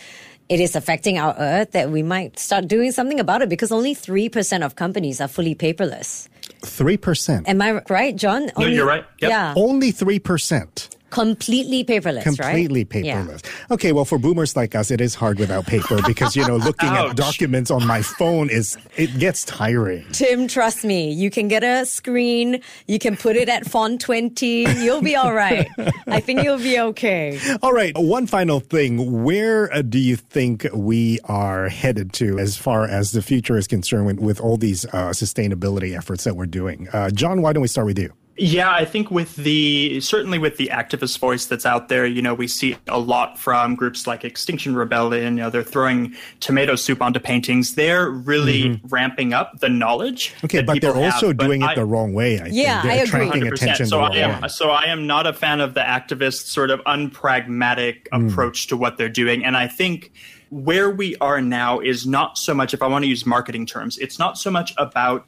it 0.49 0.61
is 0.61 0.77
affecting 0.77 1.19
our 1.19 1.35
earth 1.39 1.73
that 1.73 1.91
we 1.91 2.03
might 2.03 2.39
start 2.39 2.69
doing 2.69 2.93
something 2.93 3.21
about 3.21 3.43
it 3.43 3.49
because 3.49 3.73
only 3.73 3.95
3% 3.95 4.65
of 4.65 4.77
companies 4.77 5.21
are 5.21 5.29
fully 5.29 5.55
paperless. 5.55 6.29
3%. 6.63 7.49
Am 7.49 7.63
I 7.63 7.81
right, 7.89 8.15
John? 8.15 8.51
Only, 8.57 8.71
no, 8.71 8.77
you're 8.77 8.87
right. 8.87 9.05
Yep. 9.21 9.31
Yeah. 9.31 9.55
Only 9.57 9.93
3% 9.93 10.89
completely 11.15 11.85
paperless 11.85 12.25
completely 12.25 12.81
right? 12.81 12.91
paperless. 12.91 13.45
Yeah. 13.45 13.75
okay 13.75 13.93
well 13.93 14.05
for 14.05 14.19
boomers 14.19 14.57
like 14.57 14.75
us 14.75 14.91
it 14.91 15.01
is 15.01 15.15
hard 15.15 15.39
without 15.39 15.65
paper 15.65 16.01
because 16.07 16.35
you 16.35 16.45
know 16.47 16.57
looking 16.57 16.89
at 16.89 17.15
documents 17.17 17.71
on 17.71 17.87
my 17.87 18.03
phone 18.03 18.51
is 18.51 18.77
it 18.97 19.17
gets 19.19 19.45
tiring. 19.45 20.05
Tim 20.11 20.49
trust 20.49 20.85
me 20.85 21.13
you 21.13 21.31
can 21.31 21.47
get 21.47 21.63
a 21.63 21.87
screen 21.87 22.61
you 22.89 22.99
can 22.99 23.17
put 23.17 23.37
it 23.37 23.49
at 23.49 23.65
font 23.65 24.01
20 24.01 24.47
you'll 24.79 25.03
be 25.03 25.15
all 25.15 25.33
right. 25.33 25.69
I 26.09 26.19
think 26.19 26.43
you'll 26.43 26.59
be 26.59 26.81
okay. 26.81 27.39
All 27.63 27.73
right 27.73 27.97
one 27.97 28.27
final 28.27 28.59
thing. 28.59 29.23
Where 29.23 29.73
uh, 29.73 29.83
do 29.83 29.99
you 29.99 30.17
think 30.17 30.67
we 30.75 31.21
are 31.27 31.69
headed 31.69 32.13
to 32.15 32.39
as 32.39 32.57
far 32.57 32.89
as 32.89 33.13
the 33.13 33.23
future 33.23 33.57
is 33.57 33.69
concerned 33.69 34.07
with, 34.07 34.19
with 34.19 34.41
all 34.41 34.57
these 34.57 34.85
uh, 34.87 35.11
sustainability 35.11 35.97
efforts 35.97 36.25
that 36.25 36.35
we're 36.35 36.47
doing? 36.47 36.89
Uh, 36.93 37.11
john 37.11 37.41
why 37.43 37.53
don't 37.53 37.63
we 37.63 37.69
start 37.69 37.87
with 37.87 37.99
you 37.99 38.13
yeah, 38.37 38.73
I 38.73 38.85
think 38.85 39.11
with 39.11 39.37
the 39.37 40.01
certainly 40.01 40.39
with 40.39 40.57
the 40.57 40.69
activist 40.73 41.19
voice 41.19 41.47
that's 41.47 41.65
out 41.65 41.89
there, 41.89 42.05
you 42.05 42.21
know, 42.21 42.35
we 42.35 42.49
see 42.49 42.77
a 42.89 42.99
lot 42.99 43.39
from 43.39 43.77
groups 43.77 44.09
like 44.09 44.25
Extinction 44.25 44.75
Rebellion. 44.75 45.37
You 45.37 45.45
know, 45.45 45.51
they're 45.51 45.63
throwing 45.63 46.15
tomato 46.41 46.75
soup 46.75 47.01
onto 47.01 47.21
paintings. 47.21 47.77
They're 47.77 48.11
really 48.11 48.65
mm-hmm. 48.65 48.87
ramping 48.89 49.33
up 49.33 49.61
the 49.61 49.69
knowledge. 49.69 50.35
Okay, 50.45 50.63
but 50.63 50.81
they're 50.81 50.97
also 50.97 51.29
have. 51.29 51.37
doing 51.37 51.61
but 51.61 51.71
it 51.71 51.73
I, 51.73 51.75
the 51.77 51.85
wrong 51.85 52.13
way. 52.13 52.41
I 52.41 52.47
yeah, 52.47 52.83
think. 52.83 52.93
They're 52.93 52.93
I 52.93 53.05
attracting 53.05 53.43
agree. 53.43 53.57
attention. 53.57 53.87
So 53.87 54.01
I 54.01 54.17
am. 54.17 54.43
Way. 54.43 54.49
So 54.49 54.71
I 54.71 54.85
am 54.87 55.07
not 55.07 55.29
a 55.29 55.33
fan 55.33 55.61
of 55.61 55.75
the 55.75 55.81
activist 55.81 56.47
sort 56.47 56.71
of 56.71 56.81
unpragmatic 56.81 58.09
mm. 58.13 58.31
approach 58.31 58.67
to 58.69 58.77
what 58.77 58.99
they're 58.99 59.09
doing, 59.09 59.45
and 59.45 59.57
I 59.57 59.69
think 59.69 60.11
where 60.55 60.89
we 60.89 61.17
are 61.21 61.41
now 61.41 61.81
is 61.81 62.07
not 62.07 62.39
so 62.39 62.55
much, 62.55 62.73
if 62.73 62.81
I 62.81 62.87
want 62.87 63.03
to 63.03 63.09
use 63.09 63.27
marketing 63.27 63.67
terms, 63.67 63.99
it's 63.99 64.21
not 64.21 64.39
so 64.39 64.53
much 64.53 64.73
about 64.79 65.27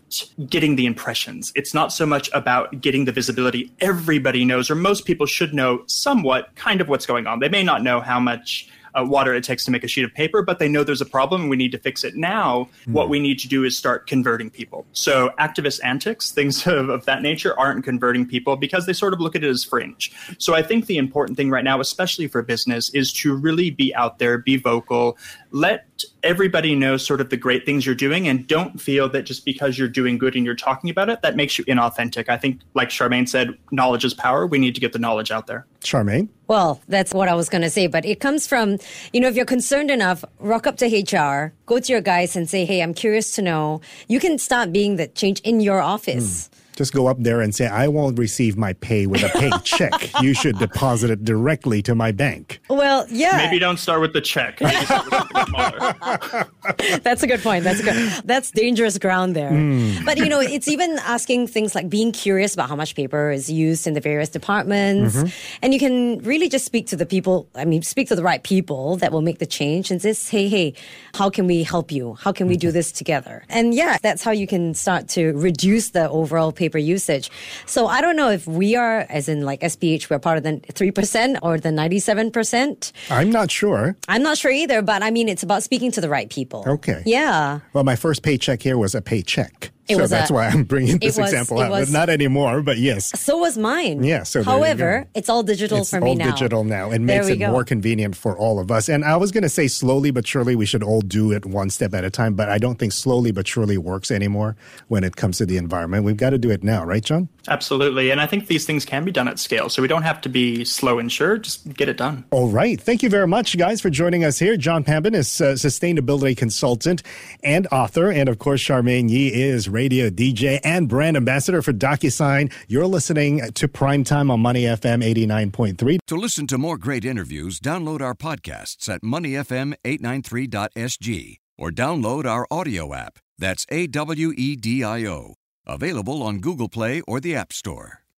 getting 0.49 0.77
the 0.77 0.87
impressions. 0.87 1.51
It's 1.57 1.75
not 1.75 1.93
so 1.93 2.07
much 2.07 2.31
about 2.33 2.81
getting 2.81 3.07
the 3.07 3.13
visibility. 3.13 3.73
Everybody 3.81 4.45
knows, 4.45 4.71
or 4.71 4.77
most 4.77 5.05
people 5.05 5.27
should 5.27 5.53
know 5.53 5.83
somewhat 5.89 6.55
kind 6.55 6.81
of 6.81 6.89
what's 6.89 7.07
going 7.07 7.27
on. 7.27 7.41
They 7.41 7.49
may 7.49 7.65
not 7.65 7.83
know 7.83 8.01
how 8.01 8.21
much 8.21 8.71
uh, 8.99 9.05
water 9.05 9.35
it 9.35 9.45
takes 9.45 9.65
to 9.65 9.71
make 9.71 9.85
a 9.85 9.89
sheet 9.89 10.05
of 10.05 10.13
paper, 10.15 10.43
but 10.43 10.59
they 10.59 10.69
know 10.69 10.85
there's 10.85 11.01
a 11.01 11.07
problem 11.07 11.43
and 11.43 11.51
we 11.51 11.57
need 11.57 11.73
to 11.73 11.79
fix 11.79 12.05
it 12.05 12.17
now. 12.17 12.69
Mm. 12.87 12.93
What 12.93 13.09
we 13.09 13.21
need 13.21 13.39
to 13.41 13.49
do 13.49 13.65
is 13.65 13.77
start 13.77 14.07
converting 14.07 14.51
people. 14.51 14.87
So 14.93 15.31
activist 15.39 15.81
antics, 15.85 16.31
things 16.31 16.67
of, 16.67 16.89
of 16.89 17.05
that 17.05 17.23
nature, 17.23 17.59
aren't 17.59 17.85
converting 17.85 18.27
people 18.27 18.57
because 18.57 18.87
they 18.87 18.93
sort 18.93 19.13
of 19.13 19.21
look 19.21 19.37
at 19.37 19.45
it 19.45 19.49
as 19.49 19.65
fringe. 19.65 20.13
So 20.39 20.55
I 20.55 20.63
think 20.63 20.87
the 20.87 20.99
important 20.99 21.37
thing 21.37 21.51
right 21.51 21.65
now, 21.65 21.81
especially 21.81 22.29
for 22.29 22.43
business, 22.43 22.91
is 22.91 23.13
to 23.15 23.35
really 23.35 23.71
be 23.71 23.95
out 23.95 24.19
there, 24.19 24.39
be 24.39 24.57
vocal, 24.57 25.19
let 25.57 26.05
everybody 26.23 26.75
know 26.75 26.99
sort 26.99 27.19
of 27.19 27.31
the 27.31 27.37
great 27.37 27.65
things 27.65 27.87
you're 27.87 27.95
doing 27.95 28.29
and 28.29 28.47
don't 28.47 28.79
feel 28.79 29.09
that 29.09 29.23
just 29.23 29.47
because 29.47 29.79
you're 29.79 29.89
doing 29.89 30.19
good 30.19 30.37
and 30.37 30.45
you're 30.45 30.55
talking 30.55 30.91
about 30.91 31.09
it, 31.09 31.23
that 31.23 31.35
makes 31.35 31.57
you 31.57 31.65
inauthentic. 31.65 32.29
I 32.29 32.37
think, 32.37 32.61
like 32.75 32.91
Charmaine 32.91 33.27
said, 33.27 33.57
knowledge 33.71 34.05
is 34.05 34.13
power. 34.13 34.47
We 34.47 34.59
need 34.59 34.75
to 34.75 34.83
get 34.83 34.93
the 34.93 34.99
knowledge 34.99 35.31
out 35.31 35.47
there. 35.47 35.67
Charmaine? 35.81 36.29
Well, 36.47 36.83
that's 36.89 37.15
what 37.15 37.29
I 37.29 37.35
was 37.35 37.49
going 37.49 37.63
to 37.63 37.71
say, 37.71 37.87
but 37.87 38.05
it 38.05 38.21
comes 38.21 38.47
from, 38.47 38.77
you 39.15 39.21
know, 39.21 39.29
if 39.29 39.35
you're 39.35 39.47
concerned 39.47 39.91
enough, 39.91 40.27
rock 40.41 40.67
up 40.67 40.77
to 40.77 40.87
HR, 40.87 41.55
go 41.65 41.81
to 41.81 41.91
your 41.91 42.03
guys 42.03 42.37
and 42.37 42.51
say, 42.51 42.67
hey, 42.67 42.83
I'm 42.83 42.93
curious 42.93 43.35
to 43.37 43.43
know. 43.43 43.81
You 44.09 44.21
can 44.21 44.37
start 44.37 44.75
being 44.75 44.97
the 44.97 45.09
change 45.09 45.41
in 45.41 45.61
your 45.61 45.81
office. 45.81 46.49
Mm. 46.49 46.56
Just 46.77 46.93
go 46.93 47.07
up 47.07 47.17
there 47.19 47.41
and 47.41 47.55
say, 47.55 47.67
I 47.67 47.89
won't 47.89 48.19
receive 48.19 48.59
my 48.59 48.75
pay 48.75 49.07
with 49.07 49.23
a 49.23 49.31
paycheck. 49.31 50.13
you 50.23 50.35
should 50.35 50.59
deposit 50.59 51.09
it 51.09 51.25
directly 51.25 51.81
to 51.83 51.95
my 51.95 52.13
bank. 52.13 52.61
Well, 52.69 53.07
yeah. 53.09 53.39
Maybe 53.39 53.59
don't 53.59 53.79
start 53.79 54.03
with 54.03 54.13
the 54.13 54.21
check. 54.21 54.59
that's 57.03 57.23
a 57.23 57.27
good 57.27 57.43
point. 57.43 57.65
That's 57.65 57.81
good. 57.81 57.97
That's 58.27 58.51
dangerous 58.51 58.99
ground 58.99 59.35
there. 59.35 59.51
Mm. 59.51 60.05
But 60.05 60.19
you 60.19 60.29
know, 60.29 60.41
it's 60.41 60.69
even 60.69 60.99
asking 60.99 61.47
things 61.47 61.75
like 61.75 61.89
being 61.89 62.13
curious 62.13 62.53
about 62.53 62.69
how 62.69 62.77
much 62.77 62.95
paper 62.95 63.31
is 63.31 63.51
used 63.51 63.87
in 63.87 63.95
the 63.95 64.01
various 64.01 64.29
departments. 64.29 65.17
Mm-hmm. 65.17 65.29
And 65.63 65.73
you 65.73 65.81
can 65.81 66.19
really 66.19 66.51
just 66.51 66.67
speak 66.67 66.89
to 66.89 66.97
the 66.97 67.07
people, 67.07 67.49
I 67.55 67.65
mean, 67.65 67.83
speak 67.83 68.09
to 68.09 68.17
the 68.17 68.23
right 68.23 68.43
people 68.43 68.97
that 68.97 69.13
will 69.13 69.23
make 69.23 69.39
the 69.39 69.47
change 69.47 69.91
and 69.91 70.03
say, 70.03 70.13
hey, 70.13 70.49
hey, 70.49 70.75
how 71.15 71.31
can 71.31 71.47
we 71.47 71.63
help 71.63 71.91
you? 71.91 72.19
How 72.21 72.33
can 72.33 72.49
we 72.49 72.59
do 72.59 72.71
this 72.71 72.93
together? 72.93 73.45
And 73.49 73.73
yeah, 73.73 73.97
that's 74.03 74.23
how 74.23 74.33
you 74.33 74.47
can 74.47 74.75
start 74.75 75.09
to 75.09 75.33
reduce 75.33 75.91
the 75.91 76.11
overall 76.11 76.53
paper 76.53 76.66
paper 76.67 76.79
usage. 76.79 77.31
So 77.67 77.87
I 77.87 78.01
don't 78.01 78.17
know 78.17 78.31
if 78.31 78.47
we 78.47 78.75
are, 78.77 79.07
as 79.09 79.29
in 79.29 79.43
like 79.43 79.61
SPH, 79.61 80.11
we're 80.11 80.19
part 80.19 80.39
of 80.39 80.45
the 80.45 80.55
3% 80.73 81.39
or 81.43 81.59
the 81.59 81.69
97%. 81.69 82.93
I'm 83.11 83.31
not 83.31 83.51
sure. 83.51 83.97
I'm 84.09 84.23
not 84.23 84.37
sure 84.39 84.51
either, 84.51 84.83
but 84.83 85.03
I 85.03 85.11
mean, 85.11 85.29
it's 85.29 85.43
about 85.43 85.63
speaking 85.63 85.93
to 85.93 86.01
the 86.01 86.09
right 86.09 86.29
people. 86.29 86.65
Okay. 86.67 87.03
Yeah. 87.07 87.61
Well, 87.73 87.85
my 87.85 87.97
first 87.97 88.23
paycheck 88.23 88.63
here 88.63 88.79
was 88.79 88.95
a 88.95 89.03
paycheck. 89.03 89.71
It 89.89 89.97
so 89.97 90.07
that's 90.07 90.31
a, 90.31 90.35
why 90.35 90.49
I'm 90.49 90.65
bringing 90.65 90.99
this 90.99 91.17
was, 91.17 91.31
example 91.33 91.61
out. 91.61 91.71
Was, 91.71 91.93
not 91.93 92.09
anymore, 92.09 92.63
but 92.63 92.79
yes. 92.79 93.19
So 93.21 93.39
was 93.39 93.57
mine. 93.57 94.03
Yeah. 94.03 94.25
So 94.25 94.43
however, 94.43 95.07
it's 95.15 95.29
all 95.29 95.43
digital 95.43 95.81
it's 95.81 95.91
for 95.91 96.01
me 96.01 96.15
now. 96.15 96.25
It's 96.25 96.33
all 96.33 96.39
digital 96.39 96.65
now. 96.65 96.91
It 96.91 97.01
makes 97.01 97.29
it 97.29 97.37
go. 97.37 97.51
more 97.53 97.65
convenient 97.65 98.17
for 98.17 98.37
all 98.37 98.59
of 98.59 98.71
us. 98.71 98.89
And 98.89 99.05
I 99.05 99.17
was 99.17 99.31
going 99.31 99.43
to 99.43 99.49
say 99.49 99.69
slowly 99.69 100.11
but 100.11 100.27
surely 100.27 100.57
we 100.57 100.67
should 100.67 100.83
all 100.83 101.01
do 101.01 101.33
it 101.33 101.47
one 101.47 101.71
step 101.71 101.95
at 101.95 102.05
a 102.05 102.11
time, 102.11 102.35
but 102.35 102.49
I 102.49 102.59
don't 102.59 102.79
think 102.79 102.93
slowly 102.93 103.31
but 103.31 103.47
surely 103.47 103.79
works 103.79 104.11
anymore 104.11 104.57
when 104.89 105.05
it 105.05 105.17
comes 105.17 105.39
to 105.39 105.47
the 105.47 105.57
environment. 105.57 106.05
We've 106.05 106.17
got 106.17 106.31
to 106.31 106.39
do 106.39 106.51
it 106.51 106.65
now, 106.65 106.85
right, 106.85 107.05
John? 107.05 107.29
Absolutely. 107.49 108.11
And 108.11 108.21
I 108.21 108.27
think 108.27 108.49
these 108.49 108.67
things 108.67 108.85
can 108.85 109.05
be 109.05 109.13
done 109.13 109.29
at 109.29 109.39
scale. 109.39 109.69
So 109.69 109.83
we 109.83 109.89
don't 109.89 110.03
have 110.03 110.21
to 110.23 110.29
be 110.29 110.65
slow 110.65 110.99
and 110.99 111.11
sure. 111.11 111.39
Just 111.39 111.73
get 111.75 111.89
it 111.89 111.97
done. 111.97 112.25
All 112.31 112.49
right. 112.49 112.81
Thank 112.81 113.03
you 113.03 113.09
very 113.09 113.27
much, 113.29 113.57
guys, 113.57 113.81
for 113.81 113.91
joining 113.91 114.25
us 114.25 114.39
here. 114.39 114.57
John 114.57 114.85
Pabon 114.85 115.15
is 115.15 115.41
a 115.41 115.55
sustainability 115.55 116.37
consultant 116.37 117.03
and 117.43 117.67
author. 117.71 118.11
And 118.11 118.29
of 118.29 118.39
course, 118.39 118.63
Charmaine 118.63 119.11
Yee 119.11 119.33
is 119.33 119.69
radio 119.77 120.09
DJ 120.09 120.59
and 120.65 120.89
brand 120.89 121.19
ambassador 121.19 121.61
for 121.61 121.75
DocuSign. 121.75 122.51
You're 122.67 122.87
listening 122.87 123.53
to 123.53 123.69
Primetime 123.69 124.31
on 124.31 124.41
Money 124.41 124.63
FM 124.63 125.05
89.3. 125.05 125.99
To 126.07 126.17
listen 126.17 126.47
to 126.47 126.57
more 126.57 126.79
great 126.79 127.05
interviews, 127.05 127.61
download 127.61 128.01
our 128.01 128.15
podcasts 128.15 128.89
at 128.89 129.03
moneyfm893.sg 129.03 131.37
or 131.59 131.71
download 131.71 132.25
our 132.25 132.47
audio 132.51 132.95
app. 132.95 133.19
That's 133.39 133.67
A 133.71 133.87
W 133.89 134.33
E 134.37 134.57
D 134.57 134.83
I 134.83 135.05
O. 135.07 135.35
Available 135.67 136.23
on 136.23 136.39
Google 136.39 136.71
Play 136.71 137.03
or 137.07 137.21
the 137.21 137.37
App 137.37 137.53
Store. 137.53 138.06